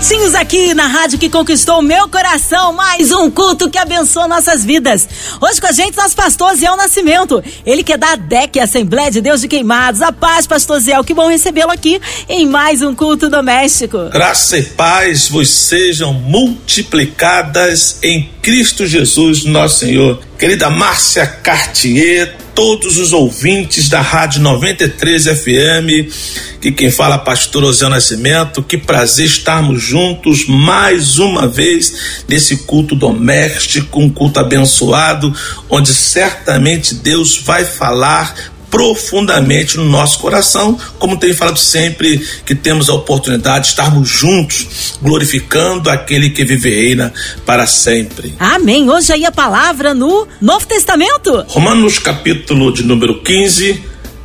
Juntinhos 0.00 0.34
aqui 0.34 0.72
na 0.72 0.86
rádio 0.86 1.18
que 1.18 1.28
conquistou 1.28 1.80
o 1.80 1.82
meu 1.82 2.08
coração, 2.08 2.72
mais 2.72 3.12
um 3.12 3.30
culto 3.30 3.68
que 3.68 3.76
abençoa 3.76 4.26
nossas 4.26 4.64
vidas. 4.64 5.06
Hoje 5.38 5.60
com 5.60 5.66
a 5.66 5.72
gente, 5.72 5.94
nosso 5.94 6.16
pastor 6.16 6.56
Ziel 6.56 6.74
Nascimento. 6.74 7.44
Ele 7.66 7.82
que 7.82 7.92
é 7.92 7.98
da 7.98 8.16
DEC, 8.16 8.60
Assembleia 8.60 9.10
de 9.10 9.20
Deus 9.20 9.42
de 9.42 9.48
Queimados. 9.48 10.00
A 10.00 10.10
paz, 10.10 10.46
pastor 10.46 10.80
Ziel, 10.80 11.04
que 11.04 11.12
bom 11.12 11.28
recebê-lo 11.28 11.70
aqui 11.70 12.00
em 12.30 12.46
mais 12.46 12.80
um 12.80 12.94
culto 12.94 13.28
doméstico. 13.28 14.08
Graça 14.10 14.56
e 14.56 14.62
paz 14.62 15.28
vos 15.28 15.50
sejam 15.50 16.14
multiplicadas 16.14 17.98
em 18.02 18.30
Cristo 18.40 18.86
Jesus, 18.86 19.44
nosso 19.44 19.80
Senhor. 19.80 20.18
Querida 20.38 20.70
Márcia 20.70 21.26
Cartier, 21.26 22.34
todos 22.60 22.98
os 22.98 23.14
ouvintes 23.14 23.88
da 23.88 24.02
Rádio 24.02 24.42
93 24.42 25.24
FM, 25.28 26.60
que 26.60 26.70
quem 26.70 26.90
fala 26.90 27.14
é 27.14 27.18
pastor 27.18 27.64
Osé 27.64 27.88
Nascimento, 27.88 28.62
que 28.62 28.76
prazer 28.76 29.24
estarmos 29.24 29.82
juntos 29.82 30.44
mais 30.46 31.18
uma 31.18 31.48
vez 31.48 32.22
nesse 32.28 32.58
culto 32.58 32.94
doméstico, 32.94 33.98
um 33.98 34.10
culto 34.10 34.40
abençoado, 34.40 35.34
onde 35.70 35.94
certamente 35.94 36.96
Deus 36.96 37.38
vai 37.38 37.64
falar 37.64 38.49
profundamente 38.70 39.76
no 39.76 39.84
nosso 39.84 40.20
coração, 40.20 40.78
como 40.98 41.16
tenho 41.16 41.34
falado 41.34 41.58
sempre, 41.58 42.18
que 42.46 42.54
temos 42.54 42.88
a 42.88 42.94
oportunidade 42.94 43.64
de 43.64 43.70
estarmos 43.70 44.08
juntos, 44.08 44.94
glorificando 45.02 45.90
aquele 45.90 46.30
que 46.30 46.44
vive 46.44 46.70
e 46.70 46.86
reina 46.86 47.12
para 47.44 47.66
sempre. 47.66 48.34
Amém. 48.38 48.88
Hoje 48.88 49.12
aí 49.12 49.24
a 49.24 49.32
palavra 49.32 49.92
no 49.92 50.26
Novo 50.40 50.66
Testamento. 50.66 51.44
Romanos 51.48 51.98
capítulo 51.98 52.72
de 52.72 52.84
número 52.84 53.20
15, 53.22 53.82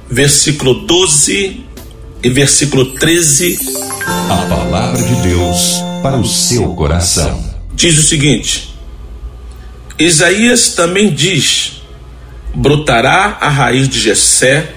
versículo 0.09 0.85
12 0.85 1.65
e 2.23 2.29
versículo 2.29 2.93
13. 2.93 3.59
A 4.29 4.37
palavra 4.47 5.01
de 5.01 5.15
Deus 5.27 5.75
para 6.01 6.17
o 6.17 6.25
seu 6.25 6.73
coração. 6.75 7.43
Diz 7.73 7.97
o 7.97 8.03
seguinte: 8.03 8.75
Isaías 9.97 10.69
também 10.69 11.11
diz: 11.11 11.74
brotará 12.55 13.37
a 13.41 13.49
raiz 13.49 13.89
de 13.89 13.99
Jessé, 13.99 14.75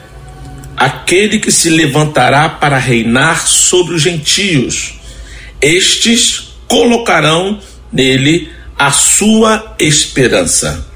aquele 0.77 1.39
que 1.39 1.53
se 1.53 1.71
levantará 1.71 2.49
para 2.49 2.77
reinar 2.77 3.47
sobre 3.47 3.95
os 3.95 4.03
gentios. 4.03 4.95
Estes 5.61 6.55
colocarão 6.67 7.61
nele 7.93 8.51
a 8.77 8.91
sua 8.91 9.75
esperança. 9.79 10.87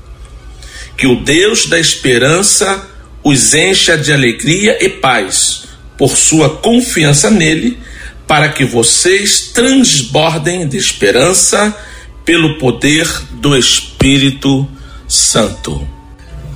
Que 0.97 1.06
o 1.06 1.20
Deus 1.20 1.66
da 1.66 1.78
esperança 1.78 2.88
os 3.25 3.55
encha 3.55 3.97
de 3.97 4.12
alegria 4.12 4.84
e 4.84 4.88
paz 4.88 5.64
por 5.97 6.16
sua 6.16 6.50
confiança 6.50 7.30
nele, 7.30 7.78
para 8.27 8.48
que 8.48 8.64
vocês 8.64 9.53
transbordem 9.55 10.66
de 10.66 10.77
esperança 10.77 11.77
pelo 12.25 12.58
poder 12.58 13.06
do 13.33 13.56
Espírito 13.56 14.69
Santo. 15.06 16.02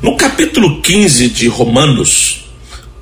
No 0.03 0.15
capítulo 0.15 0.83
15 0.83 1.31
de 1.31 1.49
Romanos, 1.49 2.45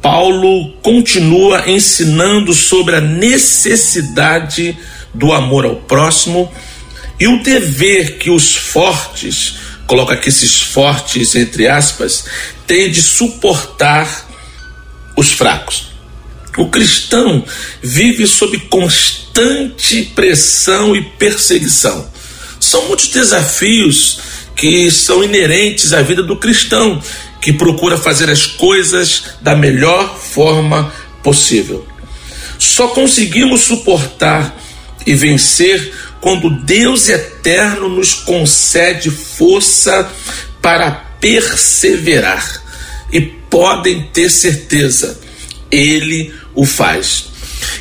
Paulo 0.01 0.73
continua 0.81 1.69
ensinando 1.69 2.55
sobre 2.55 2.95
a 2.95 3.01
necessidade 3.01 4.79
do 5.13 5.33
amor 5.33 5.65
ao 5.65 5.77
próximo 5.77 6.53
e 7.19 7.27
o 7.27 7.43
dever 7.43 8.19
que 8.19 8.31
os 8.31 8.55
fortes, 8.55 9.57
coloca 9.89 10.15
aqui 10.15 10.29
esses 10.29 10.63
fortes 10.63 11.35
entre 11.35 11.67
aspas, 11.67 12.27
têm 12.65 12.91
de 12.91 13.03
suportar 13.03 14.29
os 15.17 15.33
fracos. 15.33 15.89
O 16.57 16.69
cristão 16.69 17.45
vive 17.83 18.25
sob 18.27 18.57
constante 18.69 20.13
pressão 20.15 20.95
e 20.95 21.03
perseguição. 21.03 22.09
São 22.61 22.87
muitos 22.87 23.09
desafios 23.09 24.34
que 24.57 24.91
são 24.91 25.23
inerentes 25.23 25.93
à 25.93 26.03
vida 26.03 26.23
do 26.23 26.37
cristão, 26.37 27.03
que 27.41 27.53
procura 27.53 27.97
fazer 27.97 28.31
as 28.31 28.47
coisas 28.47 29.25
da 29.41 29.55
melhor 29.55 30.19
forma 30.19 30.93
possível. 31.23 31.87
Só 32.59 32.89
conseguimos 32.89 33.63
suportar 33.63 34.57
e 35.07 35.15
vencer 35.15 35.93
quando 36.21 36.49
Deus 36.49 37.09
eterno 37.09 37.89
nos 37.89 38.15
concede 38.15 39.11
força 39.11 40.11
para 40.63 40.91
perseverar. 41.21 42.63
E 43.13 43.21
podem 43.21 44.05
ter 44.05 44.31
certeza, 44.31 45.21
Ele 45.71 46.33
o 46.55 46.65
faz. 46.65 47.27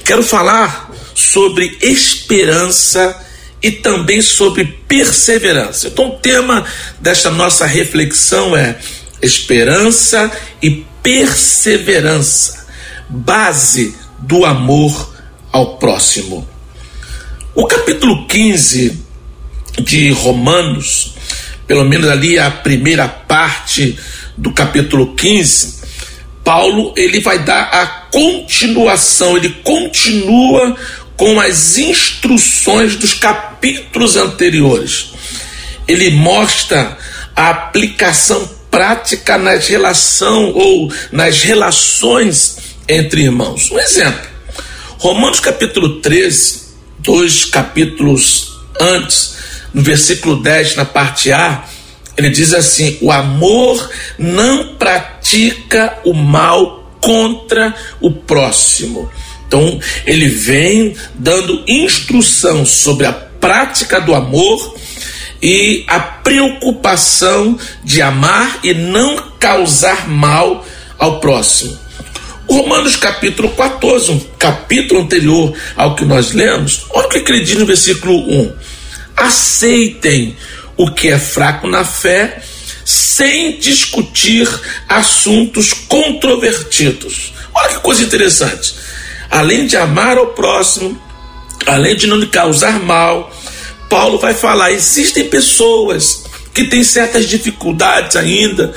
Quero 0.04 0.24
falar 0.24 0.92
sobre 1.16 1.78
esperança 1.82 3.18
e 3.64 3.72
também 3.72 4.22
sobre 4.22 4.66
perseverança. 4.66 5.88
Então, 5.88 6.10
o 6.10 6.20
tema 6.20 6.66
desta 7.00 7.32
nossa 7.32 7.66
reflexão 7.66 8.56
é 8.58 8.78
esperança 9.22 10.30
e 10.62 10.86
perseverança, 11.02 12.68
base 13.08 13.96
do 14.20 14.46
amor 14.46 15.16
ao 15.50 15.78
próximo. 15.78 16.48
O 17.56 17.66
capítulo 17.66 18.28
15 18.28 19.02
de 19.80 20.12
Romanos, 20.12 21.14
pelo 21.66 21.86
menos 21.86 22.10
ali 22.10 22.38
a 22.38 22.52
primeira 22.52 23.08
parte 23.08 23.98
do 24.38 24.52
capítulo 24.52 25.16
15, 25.16 25.84
Paulo 26.44 26.94
ele 26.98 27.22
vai 27.22 27.40
dar 27.40 27.64
a 27.64 27.86
continuação, 28.12 29.38
ele 29.38 29.50
continua 29.64 30.76
com 31.16 31.40
as 31.40 31.78
instruções 31.78 32.98
dos 32.98 33.14
capítulos 33.14 33.53
anteriores. 34.18 35.14
Ele 35.88 36.10
mostra 36.12 36.98
a 37.36 37.50
aplicação 37.50 38.50
prática 38.70 39.38
nas 39.38 39.68
relação 39.68 40.52
ou 40.52 40.92
nas 41.12 41.42
relações 41.42 42.58
entre 42.88 43.22
irmãos. 43.22 43.72
Um 43.72 43.80
exemplo. 43.80 44.30
Romanos 44.98 45.40
capítulo 45.40 46.02
13, 46.02 46.62
dois 47.00 47.46
capítulos 47.46 48.54
antes, 48.80 49.36
no 49.74 49.82
versículo 49.82 50.42
10, 50.42 50.76
na 50.76 50.86
parte 50.86 51.32
A, 51.32 51.66
ele 52.18 52.30
diz 52.30 52.54
assim: 52.54 52.98
O 53.02 53.12
amor 53.12 53.90
não 54.18 54.76
pratica 54.76 56.00
o 56.06 56.14
mal 56.14 56.98
contra 57.02 57.76
o 58.00 58.12
próximo. 58.12 59.12
Então, 59.48 59.80
ele 60.06 60.30
vem 60.30 60.96
dando 61.14 61.64
instrução 61.68 62.66
sobre 62.66 63.06
a 63.06 63.12
prática 63.44 64.00
do 64.00 64.16
amor 64.16 64.74
e 65.42 65.84
a 65.86 66.00
preocupação 66.00 67.60
de 67.84 68.02
amar 68.02 68.62
e 68.64 68.74
não 68.74 69.18
causar 69.38 70.08
mal 70.08 70.66
ao 70.98 71.20
próximo. 71.20 71.78
Romanos 72.48 72.96
capítulo 72.96 73.50
14, 73.50 74.12
um 74.12 74.20
capítulo 74.40 75.02
anterior 75.02 75.54
ao 75.76 75.94
que 75.94 76.06
nós 76.06 76.32
lemos, 76.32 76.86
olha 76.92 77.08
o 77.08 77.10
que 77.10 77.18
ele 77.18 77.44
diz 77.44 77.58
no 77.58 77.66
versículo 77.66 78.16
1: 78.16 78.56
aceitem 79.18 80.38
o 80.78 80.90
que 80.90 81.10
é 81.10 81.20
fraco 81.20 81.68
na 81.68 81.84
fé, 81.84 82.42
sem 82.86 83.58
discutir 83.58 84.48
assuntos 84.88 85.74
controvertidos. 85.74 87.34
Olha 87.54 87.70
que 87.70 87.80
coisa 87.82 88.04
interessante 88.04 88.76
além 89.34 89.66
de 89.66 89.76
amar 89.76 90.16
ao 90.16 90.28
próximo, 90.28 91.02
além 91.66 91.96
de 91.96 92.06
não 92.06 92.18
lhe 92.18 92.28
causar 92.28 92.80
mal, 92.80 93.33
Paulo 93.94 94.18
vai 94.18 94.34
falar: 94.34 94.72
existem 94.72 95.26
pessoas 95.30 96.24
que 96.52 96.64
têm 96.64 96.84
certas 96.84 97.30
dificuldades 97.30 98.16
ainda, 98.16 98.74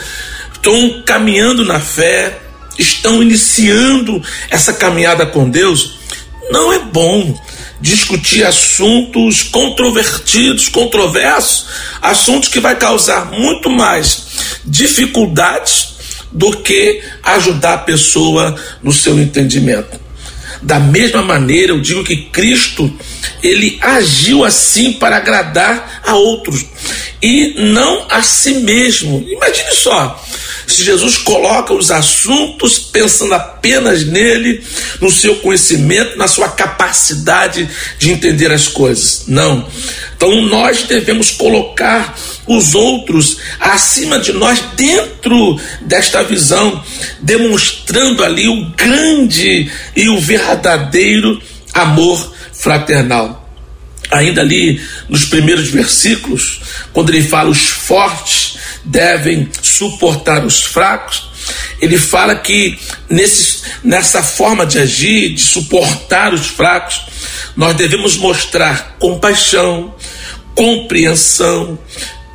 estão 0.52 1.02
caminhando 1.06 1.64
na 1.64 1.80
fé, 1.80 2.38
estão 2.78 3.22
iniciando 3.22 4.22
essa 4.50 4.74
caminhada 4.74 5.24
com 5.24 5.48
Deus. 5.48 5.96
Não 6.50 6.70
é 6.70 6.80
bom 6.80 7.34
discutir 7.80 8.44
assuntos 8.44 9.42
controvertidos, 9.42 10.68
controversos, 10.68 11.64
assuntos 12.02 12.50
que 12.50 12.60
vai 12.60 12.76
causar 12.76 13.32
muito 13.32 13.70
mais 13.70 14.26
dificuldades 14.66 15.94
do 16.30 16.58
que 16.58 17.02
ajudar 17.22 17.72
a 17.72 17.78
pessoa 17.78 18.54
no 18.82 18.92
seu 18.92 19.18
entendimento. 19.18 20.05
Da 20.62 20.78
mesma 20.78 21.22
maneira, 21.22 21.72
eu 21.72 21.80
digo 21.80 22.04
que 22.04 22.16
Cristo, 22.16 22.92
ele 23.42 23.78
agiu 23.80 24.44
assim 24.44 24.94
para 24.94 25.16
agradar 25.16 26.00
a 26.04 26.14
outros. 26.14 26.64
E 27.22 27.54
não 27.72 28.06
a 28.10 28.22
si 28.22 28.54
mesmo. 28.54 29.24
Imagine 29.28 29.72
só, 29.72 30.22
se 30.66 30.82
Jesus 30.82 31.16
coloca 31.18 31.72
os 31.72 31.90
assuntos 31.90 32.78
pensando 32.78 33.34
apenas 33.34 34.04
nele, 34.04 34.62
no 35.00 35.10
seu 35.10 35.36
conhecimento, 35.36 36.18
na 36.18 36.26
sua 36.26 36.48
capacidade 36.48 37.68
de 37.98 38.10
entender 38.10 38.50
as 38.50 38.66
coisas. 38.68 39.24
Não. 39.26 39.68
Então 40.16 40.42
nós 40.42 40.82
devemos 40.82 41.30
colocar 41.30 42.18
os 42.46 42.74
outros 42.74 43.38
acima 43.60 44.18
de 44.18 44.32
nós 44.32 44.60
dentro 44.76 45.60
desta 45.82 46.22
visão, 46.22 46.82
demonstrando 47.20 48.24
ali 48.24 48.48
o 48.48 48.66
grande 48.70 49.70
e 49.94 50.08
o 50.08 50.20
verdadeiro 50.20 51.40
amor 51.72 52.34
fraternal. 52.52 53.45
Ainda 54.10 54.40
ali 54.40 54.80
nos 55.08 55.24
primeiros 55.24 55.68
versículos, 55.68 56.60
quando 56.92 57.10
ele 57.10 57.22
fala 57.22 57.50
os 57.50 57.68
fortes 57.68 58.56
devem 58.84 59.48
suportar 59.60 60.44
os 60.44 60.62
fracos, 60.62 61.28
ele 61.80 61.98
fala 61.98 62.34
que 62.36 62.78
nesse, 63.08 63.62
nessa 63.82 64.22
forma 64.22 64.64
de 64.64 64.78
agir, 64.78 65.34
de 65.34 65.40
suportar 65.40 66.32
os 66.32 66.46
fracos, 66.46 67.02
nós 67.56 67.76
devemos 67.76 68.16
mostrar 68.16 68.96
compaixão, 68.98 69.94
compreensão, 70.54 71.78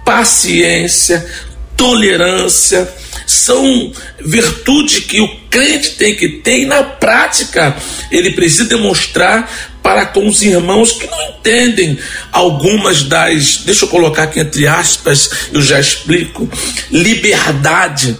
paciência, 0.06 1.26
tolerância, 1.76 2.88
são 3.26 3.92
virtudes 4.20 5.00
que 5.00 5.22
o 5.22 5.28
crente 5.50 5.92
tem 5.92 6.16
que 6.16 6.28
ter 6.28 6.62
e 6.62 6.66
na 6.66 6.84
prática 6.84 7.76
ele 8.12 8.32
precisa 8.32 8.66
demonstrar 8.66 9.71
para 9.82 10.06
com 10.06 10.28
os 10.28 10.42
irmãos 10.42 10.92
que 10.92 11.08
não 11.08 11.22
entendem 11.30 11.98
algumas 12.32 13.04
das, 13.04 13.58
deixa 13.58 13.86
eu 13.86 13.90
colocar 13.90 14.24
aqui 14.24 14.40
entre 14.40 14.68
aspas, 14.68 15.30
eu 15.52 15.62
já 15.62 15.80
explico, 15.80 16.50
liberdade 16.92 18.18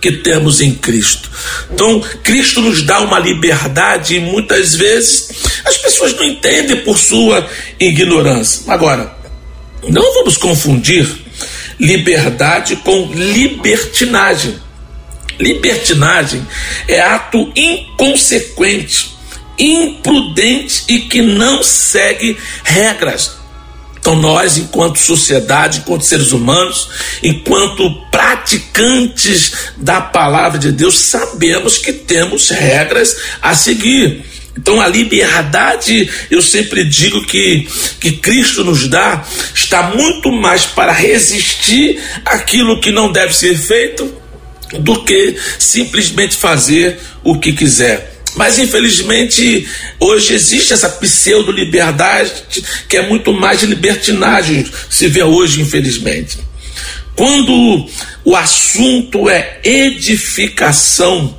que 0.00 0.12
temos 0.12 0.60
em 0.60 0.74
Cristo. 0.74 1.30
Então, 1.72 1.98
Cristo 2.22 2.60
nos 2.60 2.82
dá 2.82 3.00
uma 3.00 3.18
liberdade 3.18 4.16
e 4.16 4.20
muitas 4.20 4.74
vezes 4.74 5.30
as 5.64 5.78
pessoas 5.78 6.14
não 6.14 6.24
entendem 6.24 6.76
por 6.82 6.98
sua 6.98 7.48
ignorância. 7.80 8.70
Agora, 8.70 9.16
não 9.88 10.14
vamos 10.14 10.36
confundir 10.36 11.08
liberdade 11.80 12.76
com 12.76 13.10
libertinagem. 13.14 14.56
Libertinagem 15.38 16.46
é 16.86 17.00
ato 17.00 17.50
inconsequente, 17.56 19.13
imprudente 19.58 20.84
e 20.88 21.00
que 21.00 21.22
não 21.22 21.62
segue 21.62 22.36
regras. 22.62 23.44
Então, 24.04 24.16
nós, 24.16 24.58
enquanto 24.58 24.98
sociedade, 24.98 25.78
enquanto 25.78 26.02
seres 26.02 26.30
humanos, 26.30 26.90
enquanto 27.22 27.90
praticantes 28.10 29.52
da 29.78 29.98
palavra 29.98 30.58
de 30.58 30.70
Deus, 30.72 30.98
sabemos 30.98 31.78
que 31.78 31.90
temos 31.90 32.50
regras 32.50 33.16
a 33.40 33.54
seguir. 33.54 34.22
Então 34.56 34.80
a 34.80 34.86
liberdade, 34.86 36.08
eu 36.30 36.40
sempre 36.40 36.84
digo 36.84 37.26
que, 37.26 37.66
que 37.98 38.12
Cristo 38.12 38.62
nos 38.62 38.88
dá, 38.88 39.24
está 39.54 39.94
muito 39.94 40.30
mais 40.30 40.64
para 40.64 40.92
resistir 40.92 42.00
aquilo 42.24 42.80
que 42.80 42.92
não 42.92 43.10
deve 43.10 43.34
ser 43.34 43.56
feito 43.56 44.14
do 44.78 45.02
que 45.04 45.36
simplesmente 45.58 46.36
fazer 46.36 47.00
o 47.22 47.38
que 47.38 47.52
quiser. 47.52 48.13
Mas 48.34 48.58
infelizmente 48.58 49.68
hoje 50.00 50.34
existe 50.34 50.72
essa 50.72 50.88
pseudo-liberdade 50.88 52.32
que 52.88 52.96
é 52.96 53.08
muito 53.08 53.32
mais 53.32 53.62
libertinagem, 53.62 54.66
se 54.90 55.08
vê 55.08 55.22
hoje, 55.22 55.60
infelizmente. 55.60 56.38
Quando 57.16 57.86
o 58.24 58.34
assunto 58.34 59.28
é 59.28 59.60
edificação, 59.62 61.38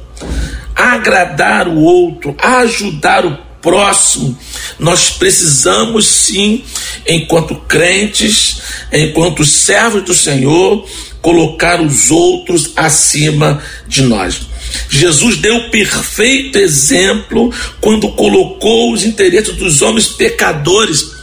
agradar 0.74 1.68
o 1.68 1.82
outro, 1.82 2.36
ajudar 2.40 3.26
o 3.26 3.38
próximo, 3.62 4.38
nós 4.80 5.10
precisamos 5.10 6.08
sim, 6.08 6.64
enquanto 7.06 7.56
crentes, 7.56 8.62
enquanto 8.92 9.44
servos 9.44 10.04
do 10.04 10.14
Senhor, 10.14 10.88
colocar 11.22 11.82
os 11.82 12.12
outros 12.12 12.72
acima 12.76 13.62
de 13.88 14.04
nós. 14.04 14.42
Jesus 14.90 15.38
deu 15.38 15.70
perfeito 15.70 16.58
exemplo 16.58 17.54
quando 17.82 18.12
colocou 18.14 18.94
os 18.94 19.04
interesses 19.04 19.56
dos 19.56 19.82
homens 19.82 20.08
pecadores 20.08 21.16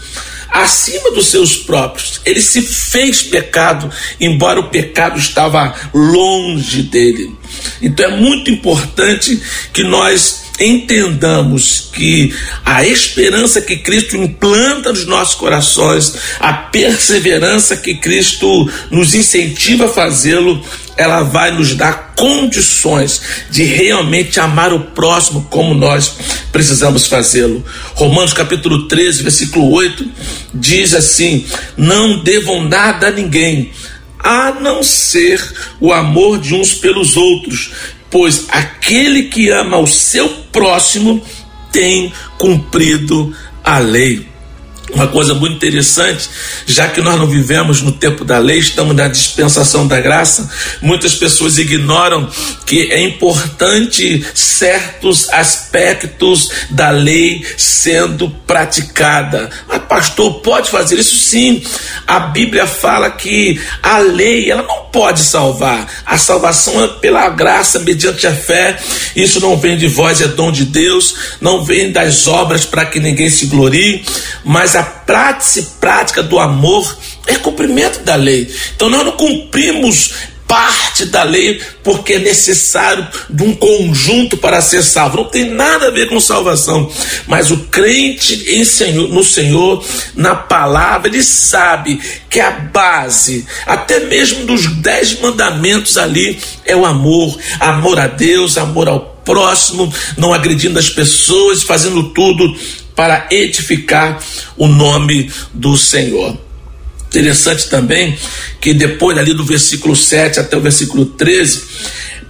acima 0.53 1.11
dos 1.13 1.29
seus 1.29 1.57
próprios. 1.57 2.21
Ele 2.25 2.41
se 2.41 2.61
fez 2.61 3.23
pecado, 3.23 3.91
embora 4.21 4.61
o 4.61 4.69
pecado 4.69 5.19
estava 5.19 5.75
longe 5.95 6.83
dele. 6.83 7.35
Então 7.81 8.07
é 8.07 8.17
muito 8.17 8.51
importante 8.51 9.41
que 9.73 9.83
nós 9.83 10.42
entendamos 10.63 11.91
que 11.93 12.35
a 12.65 12.87
esperança 12.87 13.61
que 13.61 13.77
Cristo 13.79 14.17
implanta 14.17 14.91
nos 14.91 15.07
nossos 15.07 15.35
corações, 15.35 16.15
a 16.39 16.53
perseverança 16.53 17.77
que 17.77 17.95
Cristo 17.95 18.71
nos 18.91 19.15
incentiva 19.15 19.87
a 19.87 19.89
fazê-lo, 19.89 20.65
ela 20.97 21.23
vai 21.23 21.51
nos 21.51 21.75
dar 21.75 22.15
condições 22.17 23.23
de 23.51 23.65
realmente 23.65 24.39
amar 24.39 24.73
o 24.73 24.81
próximo 24.81 25.47
como 25.51 25.75
nós 25.75 26.17
precisamos 26.53 27.07
fazê-lo. 27.07 27.65
Romanos 27.95 28.33
capítulo 28.33 28.87
13, 28.87 29.23
versículo 29.23 29.71
8 29.73 30.07
diz 30.55 30.95
assim: 30.95 31.47
Não 31.77 32.23
devam 32.23 32.69
nada 32.69 33.09
a 33.09 33.11
ninguém, 33.11 33.73
a 34.19 34.53
não 34.53 34.83
ser 34.83 35.43
o 35.81 35.93
amor 35.93 36.39
de 36.39 36.55
uns 36.55 36.75
pelos 36.75 37.17
outros, 37.17 37.73
pois 38.13 38.47
aquele 38.51 39.25
que 39.25 39.49
ama 39.49 39.79
o 39.79 39.87
seu 39.87 40.29
próximo 40.53 41.21
tem 41.73 42.13
cumprido 42.39 43.35
a 43.65 43.79
lei. 43.79 44.32
Uma 44.95 45.09
coisa 45.09 45.35
muito 45.35 45.57
interessante, 45.57 46.29
já 46.67 46.89
que 46.89 47.01
nós 47.01 47.19
não 47.19 47.27
vivemos 47.27 47.81
no 47.81 47.93
tempo 47.93 48.25
da 48.25 48.39
lei, 48.39 48.59
estamos 48.59 48.95
na 48.95 49.09
dispensação 49.09 49.87
da 49.87 50.01
graça, 50.01 50.51
muitas 50.83 51.15
pessoas 51.15 51.57
ignoram 51.57 52.29
que 52.67 52.93
é 52.93 53.01
importante 53.01 54.25
certos 54.35 55.31
aspectos 55.31 56.51
da 56.71 56.91
lei 56.91 57.45
sendo 57.57 58.29
praticada. 58.47 59.49
Mas 59.67 59.83
pastor, 59.89 60.41
pode 60.41 60.71
fazer 60.71 60.99
isso 60.99 61.17
sim. 61.17 61.63
A 62.07 62.21
Bíblia 62.21 62.67
fala 62.67 63.11
que 63.11 63.61
a 63.83 63.99
lei, 63.99 64.51
ela 64.51 64.63
não 64.63 64.83
pode 64.93 65.21
salvar. 65.21 65.87
A 66.05 66.19
salvação 66.19 66.85
é 66.85 66.89
pela 66.89 67.29
graça 67.31 67.79
mediante 67.79 68.27
a 68.27 68.35
fé. 68.35 68.79
Isso 69.17 69.41
não 69.41 69.57
vem 69.57 69.77
de 69.77 69.89
vós, 69.89 70.21
é 70.21 70.29
dom 70.29 70.53
de 70.53 70.65
Deus, 70.65 71.15
não 71.41 71.65
vem 71.65 71.91
das 71.91 72.27
obras 72.27 72.65
para 72.65 72.85
que 72.85 73.01
ninguém 73.01 73.31
se 73.31 73.47
glorie, 73.47 74.05
mas 74.45 74.77
a 74.77 74.82
prática, 74.83 75.67
prática 75.81 76.23
do 76.23 76.39
amor 76.39 76.97
é 77.27 77.35
cumprimento 77.37 78.01
da 78.01 78.15
lei. 78.15 78.53
Então 78.75 78.89
nós 78.89 79.05
não 79.05 79.13
cumprimos 79.13 80.13
parte 80.53 81.07
da 81.07 81.23
lei 81.23 81.63
porque 81.83 82.13
é 82.13 82.19
necessário 82.19 83.09
de 83.31 83.43
um 83.43 83.55
conjunto 83.55 84.37
para 84.37 84.61
ser 84.61 84.83
salvo. 84.83 85.17
Não 85.17 85.25
tem 85.25 85.49
nada 85.49 85.87
a 85.87 85.91
ver 85.91 86.11
com 86.11 86.21
salvação. 86.21 86.93
Mas 87.27 87.51
o 87.51 87.57
crente 87.71 88.55
em 88.55 88.63
Senhor, 88.63 89.09
no 89.09 89.25
Senhor, 89.25 89.83
na 90.15 90.35
palavra, 90.35 91.09
ele 91.09 91.23
sabe 91.23 91.99
que 92.29 92.39
a 92.39 92.51
base, 92.51 93.47
até 93.65 94.01
mesmo 94.01 94.45
dos 94.45 94.67
dez 94.77 95.19
mandamentos 95.21 95.97
ali, 95.97 96.39
é 96.67 96.77
o 96.77 96.85
amor. 96.85 97.35
Amor 97.59 97.99
a 97.99 98.07
Deus, 98.07 98.59
amor 98.59 98.91
ao 98.91 99.12
próximo, 99.25 99.93
não 100.17 100.33
agredindo 100.33 100.79
as 100.79 100.89
pessoas, 100.89 101.63
fazendo 101.63 102.11
tudo 102.11 102.57
para 102.95 103.29
edificar 103.31 104.23
o 104.57 104.67
nome 104.67 105.31
do 105.53 105.77
Senhor. 105.77 106.39
Interessante 107.09 107.69
também 107.69 108.17
que 108.61 108.73
depois 108.73 109.19
ali 109.19 109.35
do 109.35 109.45
versículo 109.45 109.95
7 109.95 110.41
até 110.41 110.57
o 110.57 110.61
versículo 110.61 111.05
13, 111.05 111.63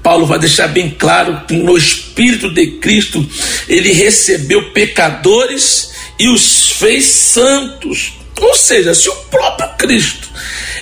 Paulo 0.02 0.26
vai 0.26 0.38
deixar 0.38 0.66
bem 0.66 0.90
claro 0.90 1.46
que 1.46 1.54
no 1.54 1.76
Espírito 1.76 2.52
de 2.52 2.66
Cristo 2.78 3.24
ele 3.68 3.92
recebeu 3.92 4.72
pecadores 4.72 5.90
e 6.18 6.28
os 6.28 6.70
fez 6.72 7.04
santos. 7.04 8.14
Ou 8.40 8.54
seja, 8.54 8.92
se 8.92 9.08
o 9.08 9.14
próprio 9.30 9.68
Cristo 9.78 10.28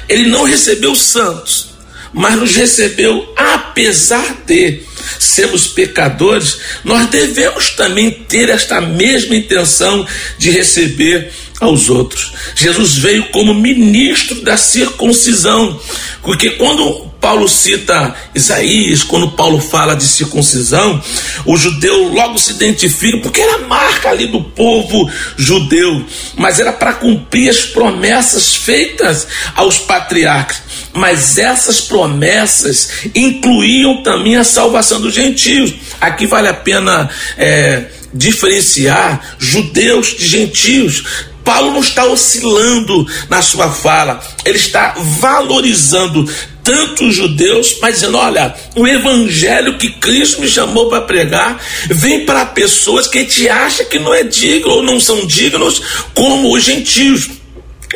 ele 0.08 0.28
não 0.28 0.44
recebeu 0.44 0.94
santos, 0.94 1.69
mas 2.12 2.36
nos 2.36 2.54
recebeu 2.54 3.32
apesar 3.36 4.42
de 4.46 4.80
sermos 5.18 5.68
pecadores, 5.68 6.58
nós 6.84 7.08
devemos 7.08 7.70
também 7.70 8.10
ter 8.10 8.48
esta 8.48 8.80
mesma 8.80 9.36
intenção 9.36 10.06
de 10.38 10.50
receber 10.50 11.30
aos 11.60 11.88
outros. 11.90 12.32
Jesus 12.54 12.96
veio 12.96 13.28
como 13.30 13.54
ministro 13.54 14.40
da 14.42 14.56
circuncisão, 14.56 15.80
porque 16.22 16.50
quando 16.50 17.09
Paulo 17.20 17.46
cita 17.48 18.14
Isaías, 18.34 19.02
quando 19.02 19.32
Paulo 19.32 19.60
fala 19.60 19.94
de 19.94 20.04
circuncisão, 20.04 21.02
o 21.44 21.56
judeu 21.56 22.08
logo 22.08 22.38
se 22.38 22.52
identifica, 22.52 23.18
porque 23.18 23.40
era 23.40 23.56
a 23.56 23.68
marca 23.68 24.08
ali 24.08 24.26
do 24.26 24.42
povo 24.42 25.10
judeu, 25.36 26.04
mas 26.36 26.58
era 26.58 26.72
para 26.72 26.94
cumprir 26.94 27.50
as 27.50 27.60
promessas 27.60 28.54
feitas 28.54 29.26
aos 29.54 29.78
patriarcas. 29.78 30.62
Mas 30.92 31.38
essas 31.38 31.80
promessas 31.80 32.90
incluíam 33.14 34.02
também 34.02 34.36
a 34.36 34.44
salvação 34.44 35.00
dos 35.00 35.14
gentios. 35.14 35.74
Aqui 36.00 36.26
vale 36.26 36.48
a 36.48 36.54
pena 36.54 37.08
é, 37.36 37.84
diferenciar 38.12 39.36
judeus 39.38 40.16
de 40.16 40.26
gentios. 40.26 41.04
Paulo 41.44 41.72
não 41.72 41.80
está 41.80 42.04
oscilando 42.04 43.06
na 43.28 43.42
sua 43.42 43.70
fala, 43.70 44.22
ele 44.44 44.58
está 44.58 44.94
valorizando 44.98 46.28
tanto 46.62 47.06
os 47.06 47.14
judeus, 47.14 47.76
mas 47.80 47.96
dizendo: 47.96 48.18
olha, 48.18 48.54
o 48.76 48.86
evangelho 48.86 49.78
que 49.78 49.90
Cristo 49.90 50.40
me 50.40 50.48
chamou 50.48 50.88
para 50.88 51.02
pregar 51.02 51.62
vem 51.88 52.24
para 52.24 52.46
pessoas 52.46 53.06
que 53.06 53.18
a 53.18 53.20
gente 53.22 53.48
acha 53.48 53.84
que 53.84 53.98
não 53.98 54.14
é 54.14 54.22
digno 54.22 54.70
ou 54.70 54.82
não 54.82 55.00
são 55.00 55.26
dignos, 55.26 55.82
como 56.14 56.54
os 56.54 56.64
gentios. 56.64 57.28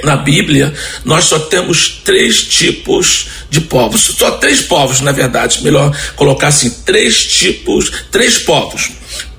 Na 0.03 0.17
Bíblia, 0.17 0.75
nós 1.05 1.27
só 1.27 1.39
temos 1.39 2.01
três 2.05 2.43
tipos 2.43 3.27
de 3.49 3.61
povos, 3.61 4.01
só 4.19 4.33
três 4.33 4.61
povos, 4.61 5.01
na 5.01 5.13
verdade, 5.13 5.63
melhor 5.63 5.97
colocar 6.17 6.49
assim: 6.49 6.69
três 6.85 7.25
tipos, 7.25 7.93
três 8.11 8.39
povos. 8.39 8.91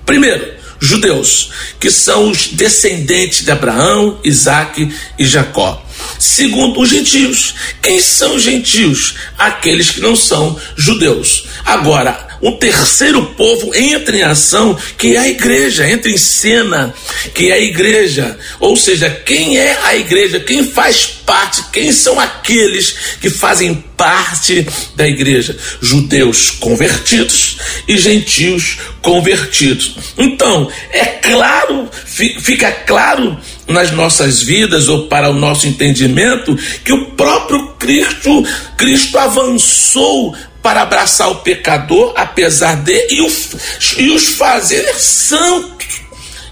Primeiro, 0.05 0.53
judeus, 0.79 1.51
que 1.79 1.91
são 1.91 2.29
os 2.29 2.48
descendentes 2.48 3.44
de 3.44 3.51
Abraão, 3.51 4.20
Isaac 4.24 4.89
e 5.20 5.25
Jacó. 5.25 5.85
Segundo 6.20 6.82
os 6.82 6.90
gentios. 6.90 7.56
Quem 7.82 8.00
são 8.02 8.36
os 8.36 8.44
gentios? 8.44 9.16
Aqueles 9.38 9.92
que 9.92 10.02
não 10.02 10.16
são 10.16 10.60
judeus. 10.75 11.46
Agora, 11.66 12.25
um 12.42 12.52
terceiro 12.52 13.25
povo 13.38 13.74
entra 13.75 14.16
em 14.16 14.22
ação, 14.22 14.78
que 14.98 15.16
é 15.16 15.20
a 15.20 15.28
igreja, 15.28 15.90
entra 15.90 16.12
em 16.12 16.18
cena, 16.18 16.94
que 17.34 17.50
é 17.50 17.54
a 17.54 17.60
igreja. 17.60 18.38
Ou 18.60 18.75
seja, 18.75 19.10
quem 19.10 19.58
é 19.58 19.78
a 19.84 19.96
igreja? 19.96 20.40
Quem 20.40 20.64
faz 20.64 21.06
parte? 21.25 21.64
Quem 21.72 21.92
são 21.92 22.20
aqueles 22.20 22.96
que 23.20 23.30
fazem 23.30 23.84
parte 23.98 24.68
da 24.96 25.08
igreja? 25.08 25.58
Judeus 25.82 26.52
convertidos 26.52 27.58
e 27.88 27.98
gentios 27.98 28.78
convertidos. 29.02 29.96
Então, 30.18 30.70
é 30.92 31.06
claro, 31.06 31.90
fica 32.06 32.72
claro 32.72 33.40
nas 33.67 33.91
nossas 33.91 34.41
vidas 34.41 34.88
ou 34.88 35.07
para 35.07 35.29
o 35.29 35.34
nosso 35.34 35.67
entendimento 35.67 36.55
que 36.84 36.93
o 36.93 37.12
próprio 37.12 37.69
Cristo, 37.79 38.43
Cristo 38.77 39.17
avançou 39.17 40.36
para 40.62 40.81
abraçar 40.81 41.29
o 41.29 41.36
pecador, 41.36 42.13
apesar 42.15 42.75
de, 42.77 43.07
e, 43.12 43.22
o, 43.22 43.31
e 43.98 44.10
os 44.12 44.29
fazer 44.29 44.84
santos. 44.95 45.75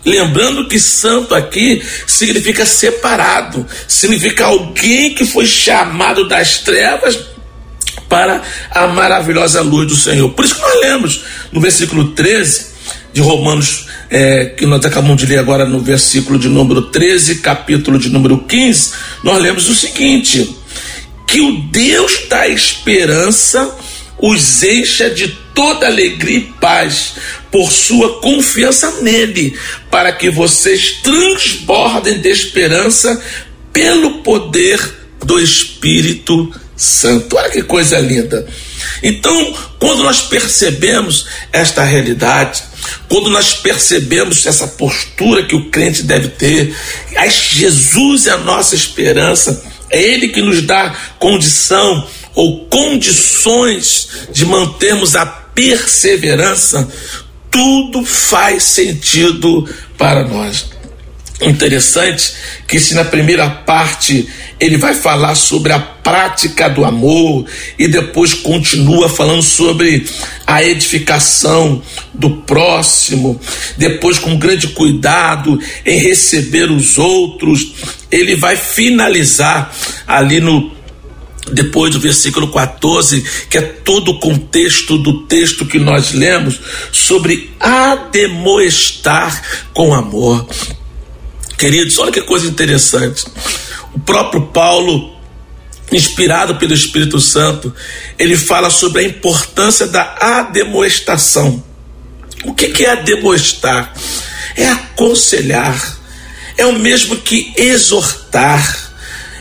Lembrando 0.06 0.68
que 0.68 0.80
santo 0.80 1.34
aqui 1.34 1.82
significa 2.06 2.66
separado, 2.66 3.66
significa 3.88 4.46
alguém 4.46 5.14
que 5.14 5.26
foi 5.26 5.46
chamado 5.46 6.28
das 6.28 6.60
trevas 6.60 7.18
para 8.10 8.42
a 8.70 8.88
maravilhosa 8.88 9.62
luz 9.62 9.88
do 9.88 9.96
Senhor. 9.96 10.30
Por 10.32 10.44
isso 10.46 10.56
que 10.56 10.62
nós 10.62 10.80
lemos 10.82 11.24
no 11.52 11.62
versículo 11.62 12.10
13 12.10 12.73
de 13.14 13.22
Romanos, 13.22 13.88
é, 14.10 14.46
que 14.46 14.66
nós 14.66 14.84
acabamos 14.84 15.18
de 15.18 15.28
ler 15.28 15.40
agora 15.40 15.66
no 15.66 15.80
versículo 15.80 16.40
de 16.40 16.50
número 16.50 16.84
13, 16.90 17.36
capítulo 17.36 18.00
de 18.00 18.10
número 18.10 18.40
15, 18.40 18.92
nós 19.24 19.42
lemos 19.42 19.70
o 19.70 19.76
seguinte: 19.76 20.58
que 21.28 21.40
o 21.40 21.62
Deus 21.72 22.28
da 22.28 22.48
esperança 22.48 23.76
os 24.20 24.64
encha 24.64 25.10
de 25.10 25.28
toda 25.54 25.86
alegria 25.86 26.38
e 26.38 26.54
paz 26.60 27.14
por 27.52 27.72
sua 27.72 28.20
confiança 28.20 29.02
nele, 29.02 29.58
para 29.92 30.12
que 30.12 30.30
vocês 30.30 31.00
transbordem 31.04 32.20
de 32.20 32.30
esperança 32.30 33.22
pelo 33.72 34.24
poder 34.24 34.80
do 35.24 35.40
Espírito 35.40 36.52
Santo. 36.76 37.36
Olha 37.36 37.50
que 37.50 37.64
coisa 37.64 38.00
linda. 38.00 38.48
Então, 39.02 39.54
quando 39.80 40.04
nós 40.04 40.22
percebemos 40.22 41.28
esta 41.52 41.84
realidade, 41.84 42.64
quando 43.08 43.30
nós 43.30 43.54
percebemos 43.54 44.46
essa 44.46 44.68
postura 44.68 45.46
que 45.46 45.56
o 45.56 45.70
crente 45.70 46.04
deve 46.04 46.30
ter, 46.30 46.76
Jesus 47.30 48.28
é 48.28 48.32
a 48.32 48.38
nossa 48.38 48.76
esperança, 48.76 49.64
é 49.90 50.02
Ele 50.02 50.30
que 50.30 50.42
nos 50.42 50.62
dá 50.62 50.96
condição 51.20 52.08
ou 52.36 52.66
condições 52.66 54.10
de 54.32 54.46
mantermos 54.46 55.16
a 55.16 55.26
perseverança, 55.26 56.88
tudo 57.52 58.04
faz 58.04 58.64
sentido 58.64 59.70
para 59.98 60.28
nós. 60.28 60.73
Interessante 61.46 62.34
que 62.68 62.80
se 62.80 62.94
na 62.94 63.04
primeira 63.04 63.50
parte 63.50 64.28
ele 64.60 64.78
vai 64.78 64.94
falar 64.94 65.36
sobre 65.36 65.74
a 65.74 65.80
prática 65.80 66.70
do 66.70 66.86
amor 66.86 67.46
e 67.78 67.88
depois 67.88 68.34
continua 68.34 69.10
falando 69.10 69.42
sobre 69.42 70.06
a 70.46 70.64
edificação 70.64 71.82
do 72.14 72.30
próximo, 72.38 73.40
depois 73.78 74.20
com 74.20 74.38
grande 74.38 74.70
cuidado 74.70 75.60
em 75.86 75.98
receber 76.00 76.72
os 76.72 76.98
outros, 76.98 77.74
ele 78.12 78.36
vai 78.36 78.56
finalizar 78.56 79.74
ali 80.08 80.40
no 80.40 80.72
depois 81.52 81.94
do 81.94 82.00
versículo 82.00 82.48
14, 82.52 83.22
que 83.50 83.58
é 83.58 83.62
todo 83.62 84.12
o 84.12 84.20
contexto 84.20 84.98
do 84.98 85.24
texto 85.24 85.66
que 85.66 85.78
nós 85.78 86.14
lemos, 86.14 86.60
sobre 86.92 87.52
ademoestar 87.60 89.42
com 89.74 89.94
amor. 89.94 90.48
Queridos, 91.64 91.98
olha 91.98 92.12
que 92.12 92.22
coisa 92.22 92.46
interessante. 92.46 93.24
O 93.94 94.00
próprio 94.02 94.48
Paulo, 94.48 95.16
inspirado 95.94 96.56
pelo 96.56 96.74
Espírito 96.74 97.22
Santo, 97.22 97.74
ele 98.20 98.36
fala 98.36 98.70
sobre 98.70 99.00
a 99.00 99.06
importância 99.06 99.88
da 99.88 100.14
ademoestação. 100.20 101.64
O 102.44 102.54
que, 102.54 102.84
é 102.84 102.90
ademoestar? 102.90 103.94
É 104.58 104.68
aconselhar, 104.68 105.98
é 106.58 106.66
o 106.66 106.78
mesmo 106.78 107.16
que 107.16 107.54
exortar 107.56 108.92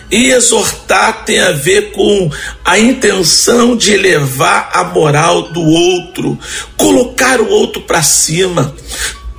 e 0.08 0.28
exortar 0.28 1.24
tem 1.24 1.40
a 1.40 1.50
ver 1.50 1.90
com 1.90 2.30
a 2.64 2.78
intenção 2.78 3.76
de 3.76 3.94
elevar 3.94 4.70
a 4.72 4.84
moral 4.84 5.50
do 5.50 5.60
outro, 5.60 6.38
colocar 6.76 7.40
o 7.40 7.48
outro 7.48 7.82
para 7.82 8.00
cima. 8.00 8.76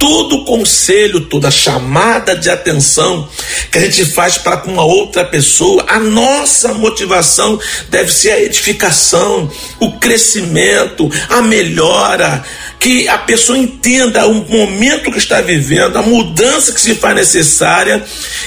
Todo 0.04 0.44
conselho, 0.44 1.22
toda 1.22 1.50
chamada 1.50 2.36
de 2.36 2.50
atenção 2.50 3.26
que 3.72 3.78
a 3.78 3.82
gente 3.82 4.04
faz 4.04 4.38
para 4.38 4.58
com 4.58 4.74
uma 4.74 4.84
outra 4.84 5.24
pessoa, 5.24 5.86
a 5.88 5.98
nossa 5.98 6.74
motivação 6.74 7.58
deve 7.90 8.12
ser 8.12 8.32
a 8.32 8.42
edificação, 8.42 9.50
o 9.80 9.94
crescimento, 9.94 11.10
a 11.30 11.42
melhora, 11.42 12.44
que 12.82 13.08
a 13.08 13.18
pessoa 13.18 13.58
entenda 13.58 14.28
o 14.28 14.34
momento 14.34 15.10
que 15.10 15.20
está 15.20 15.40
vivendo, 15.40 15.96
a 15.96 16.02
mudança 16.02 16.74
que 16.74 16.82
se 16.82 16.96
faz 16.96 17.16
necessária 17.16 18.04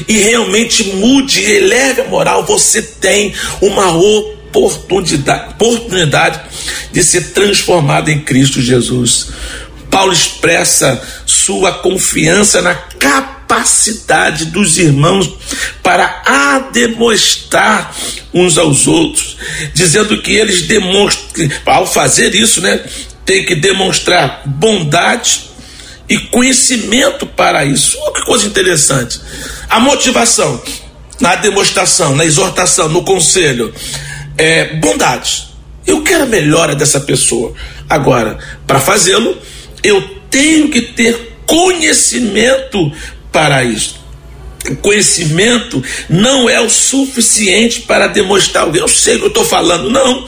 e 0.07 0.19
realmente 0.19 0.85
mude 0.85 1.43
eleve 1.43 2.03
a 2.03 2.05
moral. 2.05 2.45
Você 2.45 2.83
tem 2.83 3.33
uma 3.63 3.97
oportunidade, 3.97 5.55
oportunidade 5.55 6.41
de 6.93 7.03
ser 7.03 7.33
transformado 7.33 8.11
em 8.11 8.21
Cristo 8.21 8.61
Jesus. 8.61 9.29
Paulo 9.97 10.13
expressa 10.13 11.03
sua 11.25 11.73
confiança 11.73 12.61
na 12.61 12.75
capacidade 12.75 14.45
dos 14.45 14.77
irmãos 14.77 15.39
para 15.83 16.23
ademoestar 16.27 17.95
uns 18.35 18.59
aos 18.59 18.87
outros, 18.87 19.39
dizendo 19.73 20.21
que 20.21 20.35
eles 20.35 20.67
demonstram, 20.67 21.49
ao 21.65 21.87
fazer 21.87 22.35
isso, 22.35 22.61
né, 22.61 22.85
tem 23.25 23.47
que 23.47 23.55
demonstrar 23.55 24.43
bondade 24.45 25.45
e 26.07 26.19
conhecimento 26.19 27.25
para 27.25 27.65
isso. 27.65 27.97
Oh, 28.03 28.13
que 28.13 28.23
coisa 28.27 28.47
interessante. 28.47 29.19
A 29.67 29.81
motivação 29.81 30.63
na 31.19 31.37
demonstração, 31.37 32.15
na 32.15 32.27
exortação, 32.27 32.91
no 32.91 33.03
conselho 33.03 33.73
é 34.37 34.75
bondade. 34.75 35.49
Eu 35.87 36.03
quero 36.03 36.25
a 36.25 36.27
melhora 36.27 36.77
dessa 36.77 37.01
pessoa. 37.01 37.55
Agora, 37.89 38.39
para 38.67 38.79
fazê-lo, 38.79 39.39
eu 39.87 40.03
tenho 40.31 40.69
que 40.69 40.81
ter 40.83 41.37
conhecimento 41.47 42.93
para 43.31 43.65
isso. 43.65 44.05
conhecimento 44.83 45.83
não 46.09 46.51
é 46.51 46.61
o 46.61 46.69
suficiente 46.69 47.83
para 47.83 48.09
demonstrar 48.09 48.65
alguém. 48.65 48.83
Eu 48.83 48.89
sei 48.89 49.15
o 49.15 49.19
que 49.19 49.25
eu 49.25 49.29
estou 49.29 49.45
falando, 49.45 49.91
não 49.91 50.27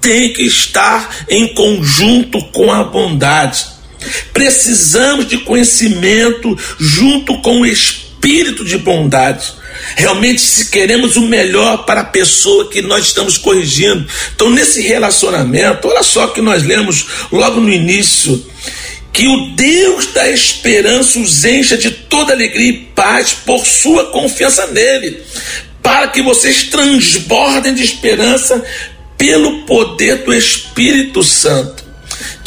tem 0.00 0.32
que 0.32 0.42
estar 0.42 1.24
em 1.28 1.48
conjunto 1.54 2.42
com 2.52 2.72
a 2.72 2.84
bondade. 2.84 3.66
Precisamos 4.32 5.26
de 5.26 5.38
conhecimento 5.38 6.56
junto 6.78 7.40
com 7.40 7.62
o 7.62 7.66
espírito 7.66 8.64
de 8.64 8.78
bondade. 8.78 9.56
realmente 9.96 10.40
se 10.40 10.70
queremos 10.70 11.16
o 11.16 11.22
melhor 11.22 11.84
para 11.84 12.00
a 12.02 12.04
pessoa 12.04 12.68
que 12.68 12.82
nós 12.82 13.06
estamos 13.06 13.38
corrigindo. 13.38 14.06
Então, 14.34 14.50
nesse 14.50 14.82
relacionamento, 14.82 15.88
olha 15.88 16.02
só 16.02 16.26
que 16.28 16.40
nós 16.40 16.62
lemos 16.62 17.06
logo 17.32 17.60
no 17.60 17.70
início. 17.70 18.44
Que 19.18 19.26
o 19.26 19.48
Deus 19.48 20.06
da 20.12 20.30
esperança 20.30 21.18
os 21.18 21.44
encha 21.44 21.76
de 21.76 21.90
toda 21.90 22.32
alegria 22.32 22.68
e 22.68 22.78
paz 22.94 23.32
por 23.32 23.66
sua 23.66 24.12
confiança 24.12 24.68
nele, 24.68 25.20
para 25.82 26.06
que 26.06 26.22
vocês 26.22 26.68
transbordem 26.68 27.74
de 27.74 27.82
esperança 27.82 28.64
pelo 29.16 29.62
poder 29.62 30.18
do 30.18 30.32
Espírito 30.32 31.24
Santo. 31.24 31.87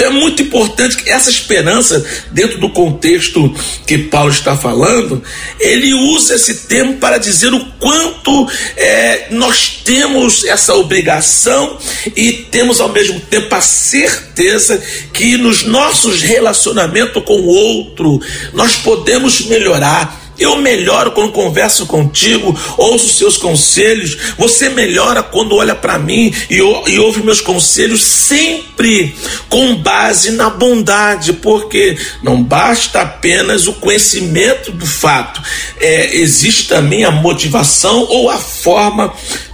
Então 0.01 0.17
é 0.17 0.19
muito 0.19 0.41
importante 0.41 0.97
que 0.97 1.11
essa 1.11 1.29
esperança, 1.29 2.03
dentro 2.31 2.57
do 2.57 2.71
contexto 2.71 3.53
que 3.85 3.99
Paulo 3.99 4.31
está 4.31 4.57
falando, 4.57 5.21
ele 5.59 5.93
usa 5.93 6.33
esse 6.33 6.65
termo 6.65 6.95
para 6.95 7.19
dizer 7.19 7.53
o 7.53 7.63
quanto 7.79 8.49
é, 8.75 9.27
nós 9.29 9.79
temos 9.85 10.43
essa 10.43 10.73
obrigação 10.73 11.77
e 12.15 12.31
temos 12.31 12.81
ao 12.81 12.89
mesmo 12.89 13.19
tempo 13.19 13.53
a 13.53 13.61
certeza 13.61 14.81
que 15.13 15.37
nos 15.37 15.65
nossos 15.65 16.23
relacionamentos 16.23 17.23
com 17.23 17.39
o 17.39 17.45
outro 17.45 18.19
nós 18.53 18.77
podemos 18.77 19.41
melhorar 19.45 20.20
eu 20.39 20.57
melhoro 20.57 21.11
quando 21.11 21.31
converso 21.31 21.85
contigo, 21.85 22.57
ouço 22.77 23.09
seus 23.09 23.37
conselhos. 23.37 24.17
Você 24.37 24.69
melhora 24.69 25.21
quando 25.21 25.55
olha 25.55 25.75
para 25.75 25.99
mim 25.99 26.33
e, 26.49 26.57
e 26.57 26.99
ouve 26.99 27.23
meus 27.23 27.41
conselhos, 27.41 28.03
sempre 28.03 29.15
com 29.49 29.75
base 29.75 30.31
na 30.31 30.49
bondade, 30.49 31.33
porque 31.33 31.97
não 32.23 32.41
basta 32.41 33.01
apenas 33.01 33.67
o 33.67 33.73
conhecimento 33.73 34.71
do 34.71 34.85
fato, 34.85 35.41
é, 35.79 36.15
existe 36.17 36.67
também 36.67 37.03
a 37.03 37.11
motivação 37.11 38.05
ou 38.09 38.29
a 38.29 38.37
forma 38.37 39.13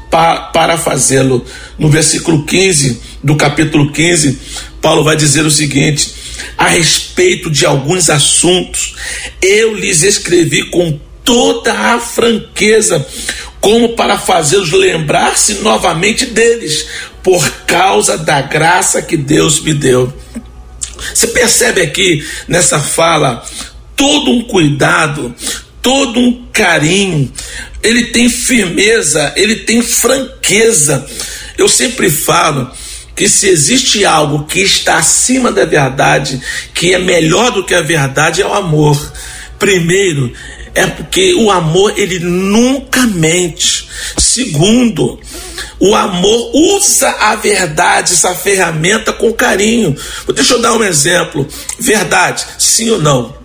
pa, 0.09 0.39
para 0.53 0.77
fazê-lo. 0.77 1.45
No 1.77 1.89
versículo 1.89 2.43
15 2.43 3.01
do 3.23 3.35
capítulo 3.35 3.91
15, 3.91 4.39
Paulo 4.81 5.03
vai 5.03 5.15
dizer 5.15 5.45
o 5.45 5.51
seguinte: 5.51 6.16
a 6.57 6.67
respeito 6.67 7.49
de 7.49 7.65
alguns 7.65 8.09
assuntos, 8.09 8.95
eu 9.41 9.73
lhes 9.73 10.03
escrevi 10.03 10.69
com 10.69 10.99
toda 11.23 11.73
a 11.73 11.99
franqueza, 11.99 13.05
como 13.59 13.89
para 13.95 14.17
fazê-los 14.17 14.71
lembrar-se 14.71 15.55
novamente 15.55 16.25
deles, 16.25 16.87
por 17.21 17.49
causa 17.65 18.17
da 18.17 18.41
graça 18.41 19.01
que 19.01 19.17
Deus 19.17 19.59
me 19.59 19.73
deu. 19.73 20.13
Você 21.13 21.27
percebe 21.27 21.81
aqui 21.81 22.25
nessa 22.47 22.79
fala 22.79 23.45
todo 23.95 24.31
um 24.31 24.43
cuidado, 24.43 25.35
todo 25.81 26.19
um 26.19 26.47
carinho, 26.53 27.31
ele 27.83 28.05
tem 28.05 28.29
firmeza, 28.29 29.33
ele 29.35 29.57
tem 29.57 29.81
franqueza. 29.81 31.05
Eu 31.57 31.67
sempre 31.67 32.09
falo 32.09 32.71
que 33.17 33.27
se 33.27 33.49
existe 33.49 34.05
algo 34.05 34.45
que 34.45 34.59
está 34.59 34.97
acima 34.97 35.51
da 35.51 35.65
verdade, 35.65 36.39
que 36.71 36.93
é 36.93 36.99
melhor 36.99 37.51
do 37.51 37.65
que 37.65 37.73
a 37.73 37.81
verdade, 37.81 38.43
é 38.43 38.45
o 38.45 38.53
amor. 38.53 39.11
Primeiro, 39.57 40.31
é 40.75 40.85
porque 40.85 41.33
o 41.33 41.49
amor 41.49 41.97
ele 41.97 42.19
nunca 42.19 43.01
mente. 43.07 43.89
Segundo, 44.19 45.19
o 45.79 45.95
amor 45.95 46.51
usa 46.53 47.09
a 47.09 47.35
verdade, 47.35 48.13
essa 48.13 48.35
ferramenta 48.35 49.11
com 49.11 49.33
carinho. 49.33 49.95
Deixa 50.35 50.53
eu 50.53 50.61
dar 50.61 50.73
um 50.73 50.83
exemplo. 50.83 51.47
Verdade, 51.79 52.45
sim 52.59 52.91
ou 52.91 53.01
não? 53.01 53.35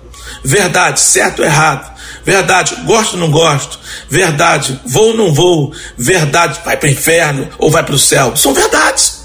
Verdade, 0.44 1.00
certo 1.00 1.38
ou 1.38 1.46
errado? 1.46 1.90
Verdade, 2.26 2.76
gosto 2.84 3.14
ou 3.14 3.20
não 3.20 3.30
gosto? 3.30 3.80
Verdade, 4.10 4.78
vou 4.84 5.08
ou 5.08 5.16
não 5.16 5.32
vou? 5.32 5.72
Verdade, 5.96 6.60
vai 6.62 6.76
para 6.76 6.90
o 6.90 6.92
inferno 6.92 7.48
ou 7.56 7.70
vai 7.70 7.82
para 7.82 7.94
o 7.94 7.98
céu? 7.98 8.36
São 8.36 8.52
verdades. 8.52 9.21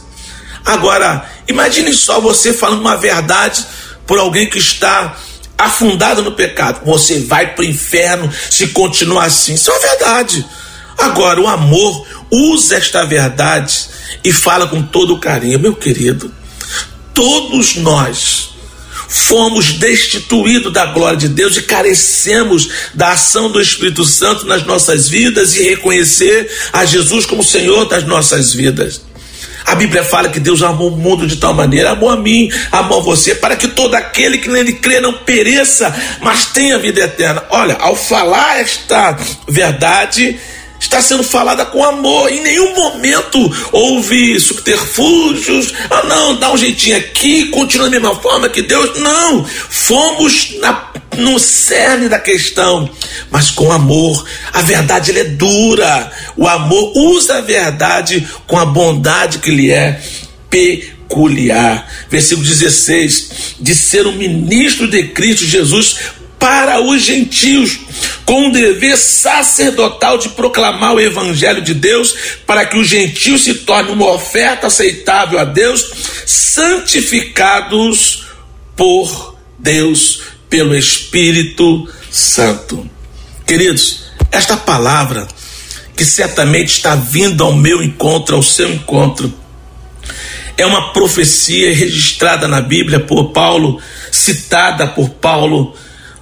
Agora, 0.67 1.25
imagine 1.47 1.93
só 1.93 2.19
você 2.19 2.51
falando 2.51 2.81
uma 2.81 2.97
verdade 2.97 3.65
por 4.05 4.19
alguém 4.19 4.49
que 4.49 4.57
está 4.57 5.15
afundado 5.57 6.21
no 6.21 6.33
pecado. 6.33 6.81
Você 6.85 7.21
vai 7.21 7.55
para 7.55 7.61
o 7.61 7.65
inferno 7.65 8.29
se 8.51 8.67
continuar 8.67 9.25
assim. 9.25 9.53
Isso 9.53 9.71
é 9.71 9.73
uma 9.73 9.79
verdade. 9.79 10.45
Agora, 10.97 11.39
o 11.39 11.47
amor 11.47 12.05
usa 12.29 12.75
esta 12.75 13.05
verdade 13.05 13.87
e 14.25 14.33
fala 14.33 14.67
com 14.67 14.83
todo 14.83 15.17
carinho. 15.19 15.57
Meu 15.57 15.73
querido, 15.73 16.29
todos 17.13 17.77
nós 17.77 18.49
fomos 19.07 19.71
destituídos 19.73 20.73
da 20.73 20.87
glória 20.87 21.17
de 21.17 21.29
Deus 21.29 21.55
e 21.55 21.61
carecemos 21.61 22.67
da 22.93 23.13
ação 23.13 23.49
do 23.49 23.61
Espírito 23.61 24.03
Santo 24.03 24.45
nas 24.45 24.65
nossas 24.65 25.07
vidas 25.07 25.55
e 25.55 25.63
reconhecer 25.63 26.51
a 26.73 26.83
Jesus 26.83 27.25
como 27.25 27.41
Senhor 27.41 27.85
das 27.85 28.03
nossas 28.03 28.53
vidas. 28.53 29.06
A 29.67 29.75
Bíblia 29.75 30.01
fala 30.01 30.29
que 30.29 30.39
Deus 30.39 30.61
amou 30.61 30.93
o 30.93 30.97
mundo 30.97 31.27
de 31.27 31.35
tal 31.35 31.53
maneira, 31.53 31.91
amou 31.91 32.09
a 32.09 32.15
mim, 32.15 32.49
amou 32.71 32.99
a 32.99 33.03
você, 33.03 33.35
para 33.35 33.57
que 33.57 33.67
todo 33.67 33.95
aquele 33.95 34.37
que 34.37 34.47
nele 34.47 34.71
crê 34.71 35.01
não 35.01 35.11
pereça, 35.11 35.93
mas 36.21 36.45
tenha 36.45 36.79
vida 36.79 37.01
eterna. 37.01 37.43
Olha, 37.49 37.75
ao 37.75 37.93
falar 37.93 38.61
esta 38.61 39.17
verdade, 39.45 40.39
está 40.79 41.01
sendo 41.01 41.21
falada 41.21 41.65
com 41.65 41.83
amor. 41.83 42.31
Em 42.31 42.41
nenhum 42.41 42.75
momento 42.75 43.39
houve 43.73 44.39
subterfúgios. 44.39 45.73
Ah, 45.89 46.03
não, 46.03 46.37
dá 46.37 46.53
um 46.53 46.57
jeitinho 46.57 46.97
aqui, 46.97 47.49
continua 47.49 47.89
da 47.89 47.99
mesma 47.99 48.15
forma 48.15 48.47
que 48.47 48.61
Deus. 48.61 48.97
Não, 48.99 49.43
fomos 49.43 50.55
na, 50.61 50.91
no 51.17 51.39
cerne 51.39 52.07
da 52.07 52.19
questão, 52.19 52.89
mas 53.29 53.51
com 53.51 53.71
amor. 53.71 54.25
A 54.53 54.61
verdade 54.61 55.17
é 55.17 55.23
dura. 55.23 56.11
O 56.35 56.47
amor 56.47 56.93
usa 56.95 57.37
a 57.37 57.41
verdade 57.41 58.27
com 58.45 58.57
a 58.57 58.65
bondade 58.65 59.39
que 59.39 59.51
lhe 59.51 59.71
é 59.71 60.01
peculiar. 60.49 61.91
Versículo 62.09 62.47
16: 62.47 63.55
de 63.59 63.75
ser 63.75 64.07
um 64.07 64.13
ministro 64.13 64.87
de 64.87 65.09
Cristo 65.09 65.45
Jesus 65.45 65.97
para 66.39 66.79
os 66.79 67.01
gentios, 67.01 67.79
com 68.23 68.47
o 68.47 68.51
dever 68.51 68.95
sacerdotal 68.95 70.17
de 70.17 70.29
proclamar 70.29 70.93
o 70.93 70.99
evangelho 70.99 71.61
de 71.61 71.73
Deus, 71.73 72.15
para 72.45 72.65
que 72.65 72.77
os 72.77 72.87
gentios 72.87 73.43
se 73.43 73.55
tornem 73.55 73.93
uma 73.93 74.11
oferta 74.11 74.67
aceitável 74.67 75.39
a 75.39 75.43
Deus, 75.43 75.83
santificados 76.25 78.25
por 78.75 79.35
Deus, 79.57 80.21
pelo 80.49 80.75
Espírito 80.75 81.87
Santo. 82.09 82.89
Queridos, 83.45 84.03
esta 84.31 84.57
palavra 84.57 85.27
que 85.95 86.05
certamente 86.05 86.69
está 86.69 86.95
vindo 86.95 87.43
ao 87.43 87.53
meu 87.53 87.81
encontro, 87.81 88.35
ao 88.35 88.43
seu 88.43 88.71
encontro, 88.71 89.33
é 90.57 90.65
uma 90.65 90.93
profecia 90.93 91.73
registrada 91.73 92.47
na 92.47 92.61
Bíblia 92.61 92.99
por 92.99 93.31
Paulo, 93.31 93.79
citada 94.11 94.87
por 94.87 95.09
Paulo 95.09 95.75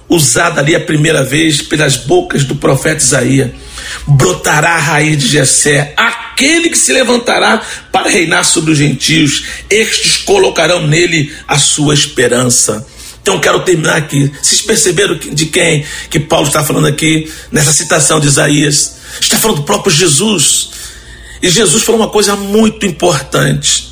usada 0.08 0.60
ali 0.60 0.74
a 0.74 0.80
primeira 0.80 1.22
vez 1.22 1.62
pelas 1.62 1.96
bocas 1.96 2.44
do 2.44 2.56
profeta 2.56 3.02
Isaías. 3.02 3.50
Brotará 4.06 4.74
a 4.74 4.80
raiz 4.80 5.18
de 5.18 5.28
Jessé, 5.28 5.94
aquele 5.96 6.70
que 6.70 6.78
se 6.78 6.92
levantará 6.92 7.62
para 7.90 8.10
reinar 8.10 8.44
sobre 8.44 8.72
os 8.72 8.78
gentios. 8.78 9.44
Estes 9.68 10.18
colocarão 10.18 10.86
nele 10.86 11.32
a 11.46 11.58
sua 11.58 11.94
esperança. 11.94 12.86
Então 13.26 13.40
quero 13.40 13.58
terminar 13.64 13.96
aqui. 13.96 14.30
Vocês 14.40 14.60
perceberam 14.60 15.18
de 15.18 15.46
quem 15.46 15.84
que 16.08 16.20
Paulo 16.20 16.46
está 16.46 16.62
falando 16.62 16.86
aqui 16.86 17.28
nessa 17.50 17.72
citação 17.72 18.20
de 18.20 18.28
Isaías? 18.28 18.98
Está 19.20 19.36
falando 19.36 19.56
do 19.56 19.62
próprio 19.64 19.92
Jesus. 19.92 20.68
E 21.42 21.50
Jesus 21.50 21.82
falou 21.82 22.02
uma 22.02 22.08
coisa 22.08 22.36
muito 22.36 22.86
importante. 22.86 23.88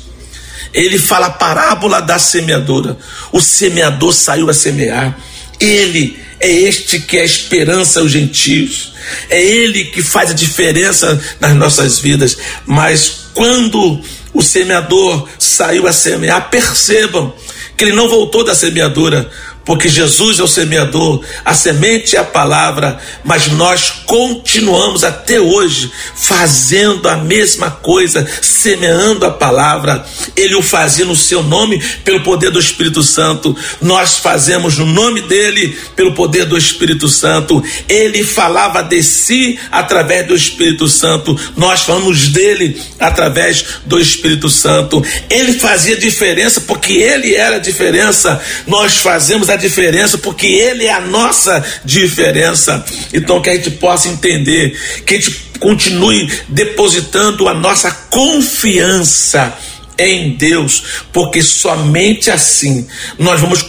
Ele 0.73 0.97
fala 0.97 1.25
a 1.25 1.31
parábola 1.31 2.01
da 2.01 2.17
semeadora. 2.17 2.97
O 3.33 3.41
semeador 3.41 4.13
saiu 4.13 4.49
a 4.49 4.53
semear. 4.53 5.19
Ele 5.59 6.17
é 6.39 6.49
este 6.49 7.01
que 7.01 7.17
é 7.17 7.21
a 7.21 7.25
esperança 7.25 7.99
aos 7.99 8.11
gentios. 8.13 8.93
É 9.29 9.43
Ele 9.43 9.83
que 9.83 10.01
faz 10.01 10.31
a 10.31 10.33
diferença 10.33 11.21
nas 11.41 11.53
nossas 11.55 11.99
vidas. 11.99 12.37
Mas 12.65 13.25
quando 13.33 14.01
o 14.33 14.41
semeador 14.41 15.27
saiu 15.37 15.87
a 15.87 15.91
semear, 15.91 16.49
percebam 16.49 17.33
que 17.75 17.83
ele 17.83 17.93
não 17.93 18.07
voltou 18.07 18.43
da 18.43 18.55
semeadura, 18.55 19.29
porque 19.65 19.89
Jesus 19.89 20.39
é 20.39 20.43
o 20.43 20.47
semeador, 20.47 21.21
a 21.43 21.53
semente 21.55 22.15
é 22.15 22.19
a 22.19 22.23
palavra, 22.23 22.99
mas 23.23 23.47
nós 23.47 23.89
continuamos 24.05 25.03
até 25.03 25.41
hoje 25.41 25.91
fazendo 26.15 27.09
a 27.09 27.17
mesma 27.17 27.71
coisa, 27.71 28.27
semeando 28.41 29.25
a 29.25 29.31
palavra. 29.31 30.05
Ele 30.35 30.55
o 30.55 30.61
fazia 30.61 31.05
no 31.05 31.15
seu 31.15 31.41
nome 31.41 31.83
pelo 32.03 32.21
poder 32.21 32.51
do 32.51 32.59
Espírito 32.59 33.01
Santo. 33.01 33.57
Nós 33.81 34.17
fazemos 34.17 34.77
no 34.77 34.85
nome 34.85 35.21
dele 35.21 35.75
pelo 35.95 36.13
poder 36.13 36.45
do 36.45 36.57
Espírito 36.57 37.09
Santo. 37.09 37.63
Ele 37.89 38.23
falava 38.23 38.83
de 38.83 39.01
si 39.01 39.59
através 39.71 40.27
do 40.27 40.35
Espírito 40.35 40.87
Santo. 40.87 41.37
Nós 41.57 41.81
falamos 41.81 42.27
dele 42.27 42.79
através 42.99 43.65
do 43.85 43.99
Espírito 43.99 44.49
Santo. 44.49 45.03
Ele 45.29 45.53
fazia 45.53 45.97
diferença 45.97 46.61
porque 46.61 46.93
ele 46.93 47.33
era 47.33 47.55
a 47.55 47.59
diferença. 47.59 48.39
Nós 48.67 48.97
fazemos 48.97 49.49
a 49.49 49.54
a 49.55 49.57
diferença, 49.57 50.17
porque 50.17 50.47
Ele 50.47 50.85
é 50.85 50.93
a 50.93 51.01
nossa 51.01 51.63
diferença. 51.83 52.83
Então, 53.13 53.41
que 53.41 53.49
a 53.49 53.55
gente 53.55 53.71
possa 53.71 54.07
entender, 54.07 54.77
que 55.05 55.15
a 55.15 55.19
gente 55.19 55.45
continue 55.59 56.31
depositando 56.47 57.47
a 57.47 57.53
nossa 57.53 57.91
confiança 58.09 59.57
em 59.97 60.35
Deus, 60.35 60.83
porque 61.11 61.41
somente 61.41 62.29
assim 62.29 62.85
nós 63.17 63.39
vamos 63.39 63.61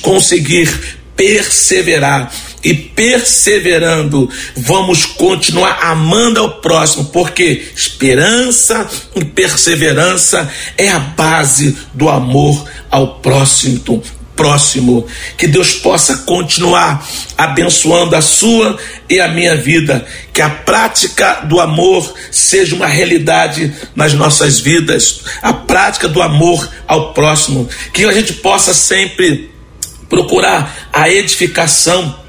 conseguir 0.00 0.98
perseverar 1.16 2.32
e 2.62 2.74
perseverando, 2.74 4.28
vamos 4.56 5.04
continuar 5.04 5.78
amando 5.82 6.40
ao 6.40 6.60
próximo, 6.60 7.04
porque 7.06 7.66
esperança 7.76 8.88
e 9.14 9.24
perseverança 9.24 10.50
é 10.76 10.88
a 10.88 10.98
base 10.98 11.76
do 11.92 12.08
amor 12.08 12.64
ao 12.90 13.16
próximo. 13.18 14.02
Próximo, 14.36 15.06
que 15.38 15.46
Deus 15.46 15.74
possa 15.74 16.18
continuar 16.18 17.06
abençoando 17.38 18.16
a 18.16 18.20
sua 18.20 18.76
e 19.08 19.20
a 19.20 19.28
minha 19.28 19.56
vida, 19.56 20.04
que 20.32 20.42
a 20.42 20.50
prática 20.50 21.42
do 21.44 21.60
amor 21.60 22.12
seja 22.32 22.74
uma 22.74 22.88
realidade 22.88 23.72
nas 23.94 24.12
nossas 24.12 24.58
vidas, 24.58 25.20
a 25.40 25.52
prática 25.52 26.08
do 26.08 26.20
amor 26.20 26.68
ao 26.88 27.12
próximo, 27.12 27.68
que 27.92 28.04
a 28.04 28.12
gente 28.12 28.32
possa 28.32 28.74
sempre 28.74 29.50
procurar 30.08 30.88
a 30.92 31.08
edificação 31.08 32.24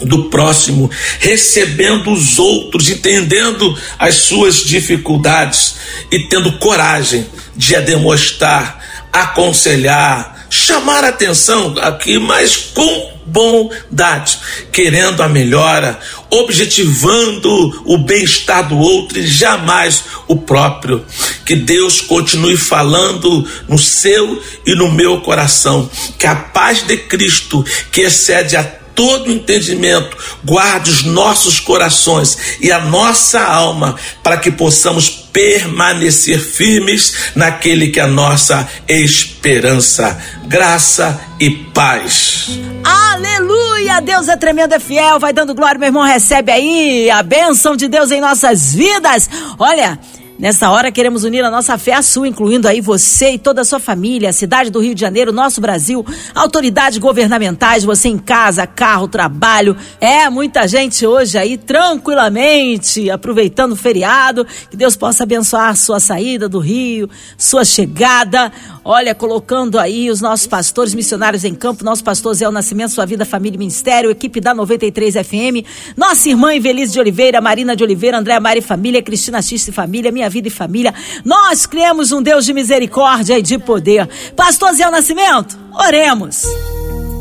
do 0.00 0.30
próximo, 0.30 0.90
recebendo 1.18 2.12
os 2.12 2.38
outros, 2.38 2.88
entendendo 2.88 3.76
as 3.98 4.14
suas 4.14 4.56
dificuldades 4.56 5.76
e 6.10 6.20
tendo 6.28 6.58
coragem 6.58 7.26
de 7.56 7.74
a 7.74 7.80
demonstrar, 7.80 9.08
aconselhar, 9.12 10.37
chamar 10.50 11.04
a 11.04 11.08
atenção 11.08 11.74
aqui, 11.80 12.18
mas 12.18 12.56
com 12.56 13.18
bondade, 13.26 14.38
querendo 14.72 15.22
a 15.22 15.28
melhora, 15.28 15.98
objetivando 16.30 17.82
o 17.84 17.98
bem-estar 17.98 18.68
do 18.68 18.78
outro 18.78 19.18
e 19.18 19.26
jamais 19.26 20.04
o 20.26 20.36
próprio. 20.36 21.04
Que 21.44 21.54
Deus 21.54 22.00
continue 22.00 22.56
falando 22.56 23.46
no 23.68 23.78
seu 23.78 24.42
e 24.66 24.74
no 24.74 24.90
meu 24.90 25.20
coração, 25.20 25.90
que 26.18 26.26
a 26.26 26.34
paz 26.34 26.82
de 26.82 26.96
Cristo, 26.96 27.64
que 27.92 28.02
excede 28.02 28.56
a 28.56 28.64
todo 28.64 29.30
entendimento, 29.30 30.16
guarde 30.44 30.90
os 30.90 31.04
nossos 31.04 31.60
corações 31.60 32.58
e 32.60 32.72
a 32.72 32.80
nossa 32.80 33.40
alma, 33.40 33.94
para 34.24 34.38
que 34.38 34.50
possamos 34.50 35.27
permanecer 35.38 36.40
firmes 36.40 37.30
naquele 37.36 37.90
que 37.90 38.00
é 38.00 38.02
a 38.02 38.08
nossa 38.08 38.68
esperança. 38.88 40.20
Graça 40.46 41.20
e 41.38 41.48
paz. 41.48 42.58
Aleluia! 42.82 44.00
Deus 44.00 44.26
é 44.26 44.36
tremendo, 44.36 44.74
é 44.74 44.80
fiel, 44.80 45.20
vai 45.20 45.32
dando 45.32 45.54
glória, 45.54 45.78
meu 45.78 45.86
irmão, 45.86 46.02
recebe 46.02 46.50
aí 46.50 47.08
a 47.08 47.22
bênção 47.22 47.76
de 47.76 47.86
Deus 47.86 48.10
em 48.10 48.20
nossas 48.20 48.74
vidas. 48.74 49.30
Olha, 49.60 50.00
Nessa 50.38 50.70
hora 50.70 50.92
queremos 50.92 51.24
unir 51.24 51.44
a 51.44 51.50
nossa 51.50 51.76
fé 51.76 51.94
à 51.94 52.00
sua, 52.00 52.28
incluindo 52.28 52.68
aí 52.68 52.80
você 52.80 53.32
e 53.32 53.38
toda 53.38 53.62
a 53.62 53.64
sua 53.64 53.80
família, 53.80 54.30
a 54.30 54.32
cidade 54.32 54.70
do 54.70 54.78
Rio 54.78 54.94
de 54.94 55.00
Janeiro, 55.00 55.32
nosso 55.32 55.60
Brasil, 55.60 56.06
autoridades 56.32 56.98
governamentais, 56.98 57.82
você 57.82 58.06
em 58.06 58.16
casa, 58.16 58.64
carro, 58.64 59.08
trabalho. 59.08 59.76
É, 60.00 60.30
muita 60.30 60.68
gente 60.68 61.04
hoje 61.04 61.36
aí 61.36 61.58
tranquilamente 61.58 63.10
aproveitando 63.10 63.72
o 63.72 63.76
feriado. 63.76 64.46
Que 64.70 64.76
Deus 64.76 64.94
possa 64.94 65.24
abençoar 65.24 65.76
sua 65.76 65.98
saída 65.98 66.48
do 66.48 66.60
Rio, 66.60 67.10
sua 67.36 67.64
chegada. 67.64 68.52
Olha, 68.84 69.16
colocando 69.16 69.76
aí 69.76 70.08
os 70.08 70.20
nossos 70.20 70.46
pastores 70.46 70.94
missionários 70.94 71.44
em 71.44 71.54
campo, 71.54 71.84
nosso 71.84 72.04
pastor 72.04 72.32
Zé 72.34 72.48
o 72.48 72.52
Nascimento, 72.52 72.92
sua 72.92 73.04
vida, 73.04 73.24
família 73.24 73.56
e 73.56 73.58
ministério, 73.58 74.08
equipe 74.08 74.40
da 74.40 74.54
93 74.54 75.14
FM, 75.14 75.66
nossa 75.96 76.28
irmã 76.28 76.54
Invelise 76.54 76.92
de 76.92 77.00
Oliveira, 77.00 77.40
Marina 77.40 77.74
de 77.74 77.82
Oliveira, 77.82 78.18
André 78.18 78.38
Mari 78.38 78.60
Família, 78.60 79.02
Cristina 79.02 79.42
Xista 79.42 79.70
e 79.70 79.72
Família, 79.74 80.12
minha 80.12 80.27
vida 80.28 80.48
e 80.48 80.50
família. 80.50 80.94
Nós 81.24 81.66
criamos 81.66 82.12
um 82.12 82.22
Deus 82.22 82.44
de 82.44 82.52
misericórdia 82.52 83.38
e 83.38 83.42
de 83.42 83.58
poder. 83.58 84.08
Pastor 84.36 84.72
Zé 84.74 84.90
Nascimento, 84.90 85.58
oremos. 85.74 86.42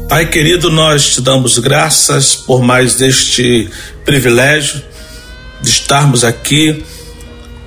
Pai 0.09 0.25
querido, 0.29 0.69
nós 0.69 1.15
te 1.15 1.21
damos 1.21 1.57
graças 1.59 2.35
por 2.35 2.61
mais 2.61 2.95
deste 2.95 3.69
privilégio 4.05 4.81
de 5.61 5.69
estarmos 5.69 6.23
aqui, 6.23 6.83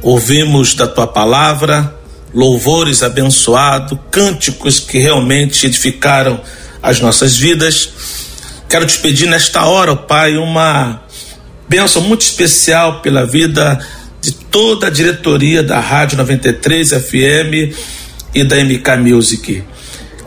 ouvimos 0.03 0.75
da 0.75 0.87
tua 0.87 1.07
palavra 1.07 2.01
louvores 2.33 3.03
abençoados, 3.03 3.99
cânticos 4.11 4.79
que 4.79 4.99
realmente 4.99 5.67
edificaram 5.67 6.41
as 6.83 7.01
nossas 7.01 7.37
vidas. 7.37 7.91
Quero 8.69 8.87
te 8.87 8.99
pedir 8.99 9.27
nesta 9.27 9.65
hora, 9.65 9.97
Pai, 9.97 10.37
uma 10.37 11.03
bênção 11.69 12.03
muito 12.03 12.23
especial 12.23 13.01
pela 13.01 13.27
vida 13.27 13.85
de 14.21 14.33
toda 14.33 14.87
a 14.89 14.91
diretoria 14.91 15.63
da 15.63 15.81
Rádio 15.81 16.19
93 16.19 16.91
FM 16.91 17.75
e 18.35 18.45
da 18.45 18.57
MK 18.57 18.97
Music. 18.99 19.65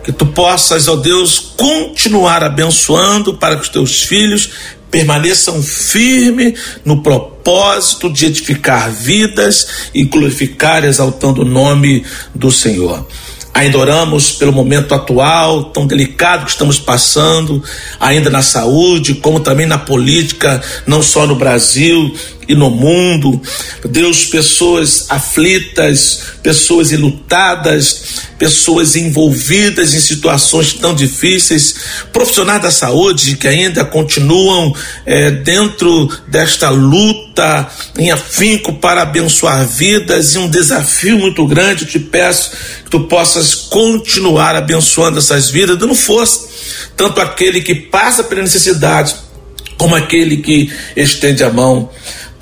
Que 0.03 0.12
tu 0.12 0.25
possas, 0.25 0.88
ó 0.88 0.95
Deus, 0.95 1.39
continuar 1.56 2.43
abençoando 2.43 3.36
para 3.36 3.56
que 3.56 3.62
os 3.62 3.69
teus 3.69 4.03
filhos 4.03 4.49
permaneçam 4.91 5.63
firmes 5.63 6.60
no 6.86 7.01
propósito 7.01 8.12
de 8.12 8.27
edificar 8.27 8.91
vidas 8.91 9.89
e 9.93 10.03
glorificar, 10.03 10.84
exaltando 10.84 11.41
o 11.41 11.45
nome 11.45 12.06
do 12.36 12.51
Senhor. 12.51 13.08
Ainda 13.53 13.77
oramos 13.77 14.32
pelo 14.32 14.51
momento 14.51 14.95
atual, 14.95 15.65
tão 15.65 15.86
delicado 15.86 16.45
que 16.45 16.51
estamos 16.51 16.79
passando, 16.79 17.63
ainda 17.99 18.29
na 18.29 18.41
saúde, 18.41 19.15
como 19.15 19.39
também 19.39 19.67
na 19.67 19.77
política, 19.77 20.62
não 20.88 21.03
só 21.03 21.27
no 21.27 21.36
Brasil 21.36 22.15
e 22.47 22.56
no 22.56 22.69
mundo. 22.69 23.41
Deus, 23.89 24.25
pessoas 24.25 25.06
aflitas, 25.10 26.21
pessoas 26.41 26.91
ilutadas, 26.91 28.23
pessoas 28.38 28.95
envolvidas 28.95 29.93
em 29.93 29.99
situações 29.99 30.73
tão 30.73 30.93
difíceis, 30.93 31.75
profissionais 32.12 32.62
da 32.62 32.71
saúde 32.71 33.36
que 33.38 33.47
ainda 33.47 33.86
continuam 33.86 34.75
é, 35.06 35.32
dentro 35.32 36.10
desta 36.27 36.69
luta 36.69 37.67
em 37.97 38.12
afinco 38.12 38.73
para 38.73 39.01
abençoar 39.01 39.65
vidas 39.65 40.36
e 40.36 40.38
um 40.38 40.49
desafio 40.49 41.17
muito 41.17 41.45
grande. 41.47 41.84
Eu 41.84 41.89
te 41.89 41.99
peço 41.99 42.51
que 42.84 42.89
tu 42.89 43.01
possas 43.01 43.56
continuar 43.56 44.56
abençoando 44.56 45.19
essas 45.19 45.49
vidas, 45.49 45.77
dando 45.77 45.95
força 45.95 46.53
tanto 46.95 47.21
aquele 47.21 47.62
que 47.62 47.75
passa 47.75 48.23
pela 48.23 48.41
necessidade 48.41 49.15
como 49.77 49.95
aquele 49.95 50.38
que 50.38 50.71
estende 50.95 51.43
a 51.43 51.49
mão. 51.49 51.89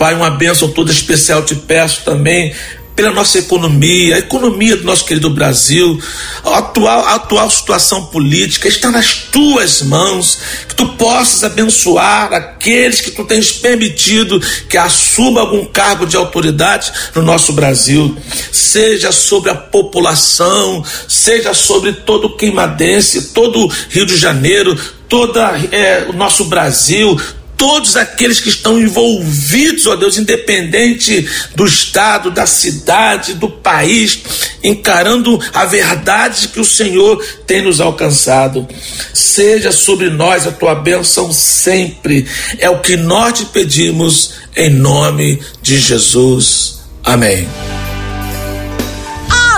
Pai, 0.01 0.15
uma 0.15 0.31
bênção 0.31 0.67
toda 0.67 0.91
especial 0.91 1.43
te 1.43 1.53
peço 1.53 2.01
também 2.03 2.55
pela 2.95 3.11
nossa 3.11 3.37
economia, 3.37 4.15
a 4.15 4.17
economia 4.17 4.75
do 4.75 4.83
nosso 4.83 5.05
querido 5.05 5.29
Brasil, 5.29 6.01
a 6.43 6.57
atual, 6.57 7.05
a 7.05 7.13
atual 7.13 7.47
situação 7.51 8.07
política 8.07 8.67
está 8.67 8.89
nas 8.89 9.13
tuas 9.31 9.83
mãos, 9.83 10.39
que 10.67 10.73
tu 10.73 10.87
possas 10.93 11.43
abençoar 11.43 12.33
aqueles 12.33 12.99
que 12.99 13.11
tu 13.11 13.23
tens 13.25 13.51
permitido 13.51 14.41
que 14.67 14.75
assuma 14.75 15.41
algum 15.41 15.65
cargo 15.65 16.07
de 16.07 16.17
autoridade 16.17 16.91
no 17.13 17.21
nosso 17.21 17.53
Brasil, 17.53 18.17
seja 18.51 19.11
sobre 19.11 19.51
a 19.51 19.55
população, 19.55 20.83
seja 21.07 21.53
sobre 21.53 21.93
todo 21.93 22.25
o 22.25 22.35
queimadense, 22.35 23.33
todo 23.33 23.67
o 23.67 23.71
Rio 23.87 24.07
de 24.07 24.17
Janeiro, 24.17 24.75
toda 25.07 25.59
é, 25.71 26.07
o 26.09 26.13
nosso 26.13 26.45
Brasil, 26.45 27.21
todos 27.61 27.95
aqueles 27.95 28.39
que 28.39 28.49
estão 28.49 28.79
envolvidos, 28.79 29.85
ó 29.85 29.95
Deus, 29.95 30.17
independente 30.17 31.29
do 31.53 31.63
estado, 31.63 32.31
da 32.31 32.47
cidade, 32.47 33.35
do 33.35 33.47
país, 33.47 34.23
encarando 34.63 35.39
a 35.53 35.63
verdade 35.65 36.47
que 36.47 36.59
o 36.59 36.65
Senhor 36.65 37.23
tem 37.45 37.61
nos 37.61 37.79
alcançado. 37.79 38.67
Seja 39.13 39.71
sobre 39.71 40.09
nós 40.09 40.47
a 40.47 40.51
tua 40.51 40.73
bênção 40.73 41.31
sempre. 41.31 42.25
É 42.57 42.67
o 42.67 42.79
que 42.79 42.97
nós 42.97 43.37
te 43.37 43.45
pedimos 43.45 44.31
em 44.57 44.71
nome 44.71 45.39
de 45.61 45.77
Jesus. 45.77 46.79
Amém. 47.03 47.47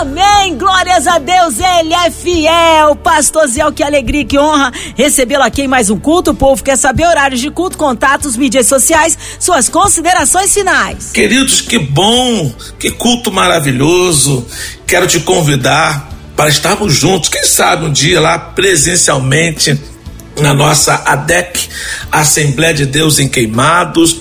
Amém, 0.04 0.58
glórias 0.58 1.06
a 1.06 1.18
Deus, 1.18 1.54
Ele 1.58 1.94
é 1.94 2.10
fiel. 2.10 2.94
Pastor 2.96 3.48
Zé, 3.48 3.62
que 3.74 3.82
alegria, 3.82 4.22
que 4.22 4.38
honra 4.38 4.70
recebê-lo 4.94 5.42
aqui 5.42 5.62
em 5.62 5.66
mais 5.66 5.88
um 5.88 5.98
culto. 5.98 6.32
O 6.32 6.34
povo 6.34 6.62
quer 6.62 6.76
saber 6.76 7.06
horários 7.06 7.40
de 7.40 7.50
culto, 7.50 7.78
contatos, 7.78 8.36
mídias 8.36 8.66
sociais, 8.66 9.16
suas 9.40 9.70
considerações 9.70 10.52
finais. 10.52 11.10
Queridos, 11.10 11.62
que 11.62 11.78
bom, 11.78 12.52
que 12.78 12.90
culto 12.90 13.32
maravilhoso. 13.32 14.46
Quero 14.86 15.06
te 15.06 15.20
convidar 15.20 16.10
para 16.36 16.50
estarmos 16.50 16.94
juntos, 16.94 17.30
quem 17.30 17.44
sabe 17.44 17.86
um 17.86 17.92
dia 17.92 18.20
lá 18.20 18.38
presencialmente 18.38 19.80
na 20.38 20.52
nossa 20.52 21.02
ADEC, 21.06 21.66
Assembleia 22.12 22.74
de 22.74 22.84
Deus 22.84 23.18
em 23.18 23.26
Queimados 23.26 24.20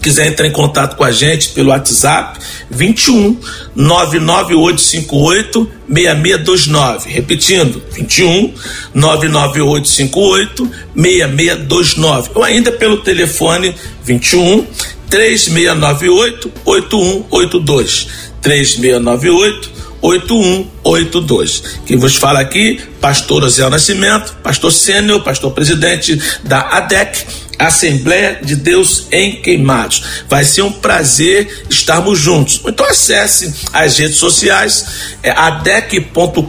quiser 0.00 0.28
entrar 0.28 0.46
em 0.46 0.52
contato 0.52 0.96
com 0.96 1.04
a 1.04 1.12
gente 1.12 1.48
pelo 1.48 1.70
WhatsApp, 1.70 2.38
21 2.70 3.38
99858 3.74 5.70
6629. 5.88 7.10
Repetindo, 7.10 7.82
21 7.92 8.54
99858 8.94 10.70
6629. 10.94 12.30
Ou 12.34 12.44
ainda 12.44 12.72
pelo 12.72 12.98
telefone 12.98 13.74
21 14.04 14.66
3698 15.08 16.52
8182. 16.64 18.08
3698 18.42 19.78
8182. 20.00 21.62
Quem 21.86 21.96
vos 21.96 22.16
fala 22.16 22.40
aqui, 22.40 22.80
pastor 23.00 23.42
José 23.42 23.68
Nascimento, 23.68 24.36
pastor 24.42 24.72
sênior, 24.72 25.22
pastor 25.22 25.52
presidente 25.52 26.20
da 26.44 26.60
ADEC, 26.60 27.26
Assembleia 27.58 28.38
de 28.42 28.54
Deus 28.54 29.06
em 29.10 29.42
Queimados. 29.42 30.24
Vai 30.28 30.44
ser 30.44 30.62
um 30.62 30.72
prazer 30.72 31.64
estarmos 31.68 32.18
juntos. 32.18 32.60
Então 32.64 32.86
acesse 32.86 33.52
as 33.72 33.98
redes 33.98 34.16
sociais, 34.16 34.86
é 35.22 35.30
adec.com.br. 35.30 36.42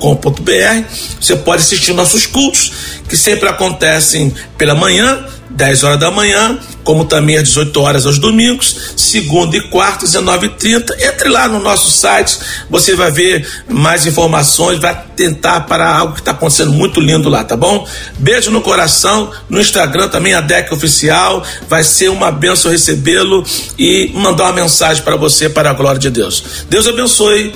Você 1.19 1.35
pode 1.37 1.63
assistir 1.63 1.93
nossos 1.93 2.25
cultos, 2.25 2.71
que 3.07 3.17
sempre 3.17 3.49
acontecem 3.49 4.33
pela 4.57 4.75
manhã 4.75 5.25
10 5.49 5.83
horas 5.83 5.99
da 5.99 6.11
manhã, 6.11 6.59
como 6.83 7.05
também 7.05 7.37
às 7.37 7.43
18 7.43 7.81
horas 7.81 8.05
aos 8.05 8.19
domingos, 8.19 8.93
segunda 8.95 9.57
e 9.57 9.61
quarta, 9.69 10.05
19h30. 10.05 10.91
Entre 10.99 11.29
lá 11.29 11.47
no 11.47 11.59
nosso 11.59 11.89
site, 11.91 12.37
você 12.69 12.95
vai 12.95 13.11
ver 13.11 13.47
mais 13.67 14.05
informações, 14.05 14.79
vai 14.79 14.99
tentar 15.15 15.61
para 15.61 15.89
algo 15.89 16.13
que 16.13 16.21
está 16.21 16.31
acontecendo 16.31 16.71
muito 16.71 16.99
lindo 16.99 17.29
lá, 17.29 17.43
tá 17.43 17.57
bom? 17.57 17.87
Beijo 18.17 18.51
no 18.51 18.61
coração, 18.61 19.31
no 19.49 19.59
Instagram 19.59 20.07
também 20.07 20.33
a 20.33 20.41
DEC 20.41 20.71
Oficial, 20.71 21.43
vai 21.67 21.83
ser 21.83 22.09
uma 22.09 22.31
benção 22.31 22.71
recebê-lo 22.71 23.43
e 23.77 24.11
mandar 24.13 24.45
uma 24.45 24.53
mensagem 24.53 25.03
para 25.03 25.15
você, 25.15 25.49
para 25.49 25.71
a 25.71 25.73
glória 25.73 25.99
de 25.99 26.09
Deus. 26.09 26.43
Deus 26.69 26.87
abençoe 26.87 27.53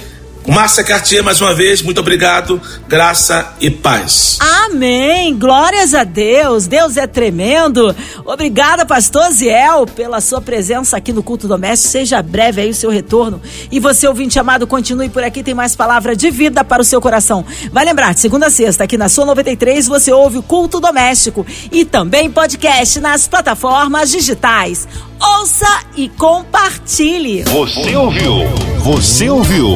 Márcia 0.48 0.84
Cartier, 0.84 1.24
mais 1.24 1.40
uma 1.40 1.54
vez, 1.54 1.82
muito 1.82 2.02
obrigado, 2.02 2.62
graça 2.88 3.54
e 3.62 3.72
paz. 3.72 4.38
Amém, 4.42 5.38
glórias 5.38 5.94
a 5.94 6.04
Deus, 6.04 6.68
Deus 6.68 6.98
é 6.98 7.08
tremendo. 7.08 7.96
Obrigada, 8.26 8.86
pastor 8.86 9.32
Ziel, 9.32 9.86
pela 9.86 10.20
sua 10.20 10.42
presença 10.42 10.98
aqui 10.98 11.14
no 11.14 11.24
culto 11.24 11.48
doméstico. 11.48 11.92
Seja 11.92 12.22
breve 12.22 12.62
aí 12.62 12.70
o 12.70 12.74
seu 12.74 12.90
retorno. 12.90 13.42
E 13.72 13.80
você, 13.80 14.08
ouvinte 14.08 14.38
amado, 14.38 14.68
continue 14.68 15.10
por 15.10 15.24
aqui, 15.24 15.44
tem 15.44 15.54
mais 15.54 15.76
palavra 15.76 16.16
de 16.16 16.30
vida 16.30 16.64
para 16.64 16.82
o 16.82 16.86
seu 16.86 17.00
coração. 17.00 17.46
Vai 17.72 17.86
lembrar, 17.86 18.14
de 18.14 18.20
segunda 18.20 18.48
a 18.48 18.52
sexta, 18.52 18.84
aqui 18.84 18.98
na 18.98 19.08
sua 19.08 19.26
93, 19.26 19.88
você 19.88 20.12
ouve 20.12 20.40
o 20.40 20.44
culto 20.44 20.80
doméstico 20.80 21.46
e 21.72 21.86
também 21.86 22.30
podcast 22.30 23.00
nas 23.00 23.28
plataformas 23.28 24.12
digitais. 24.12 24.88
Ouça 25.20 25.84
e 25.96 26.10
compartilhe. 26.10 27.44
Você 27.44 27.96
ouviu? 27.96 28.34
Você 28.80 29.30
ouviu? 29.30 29.76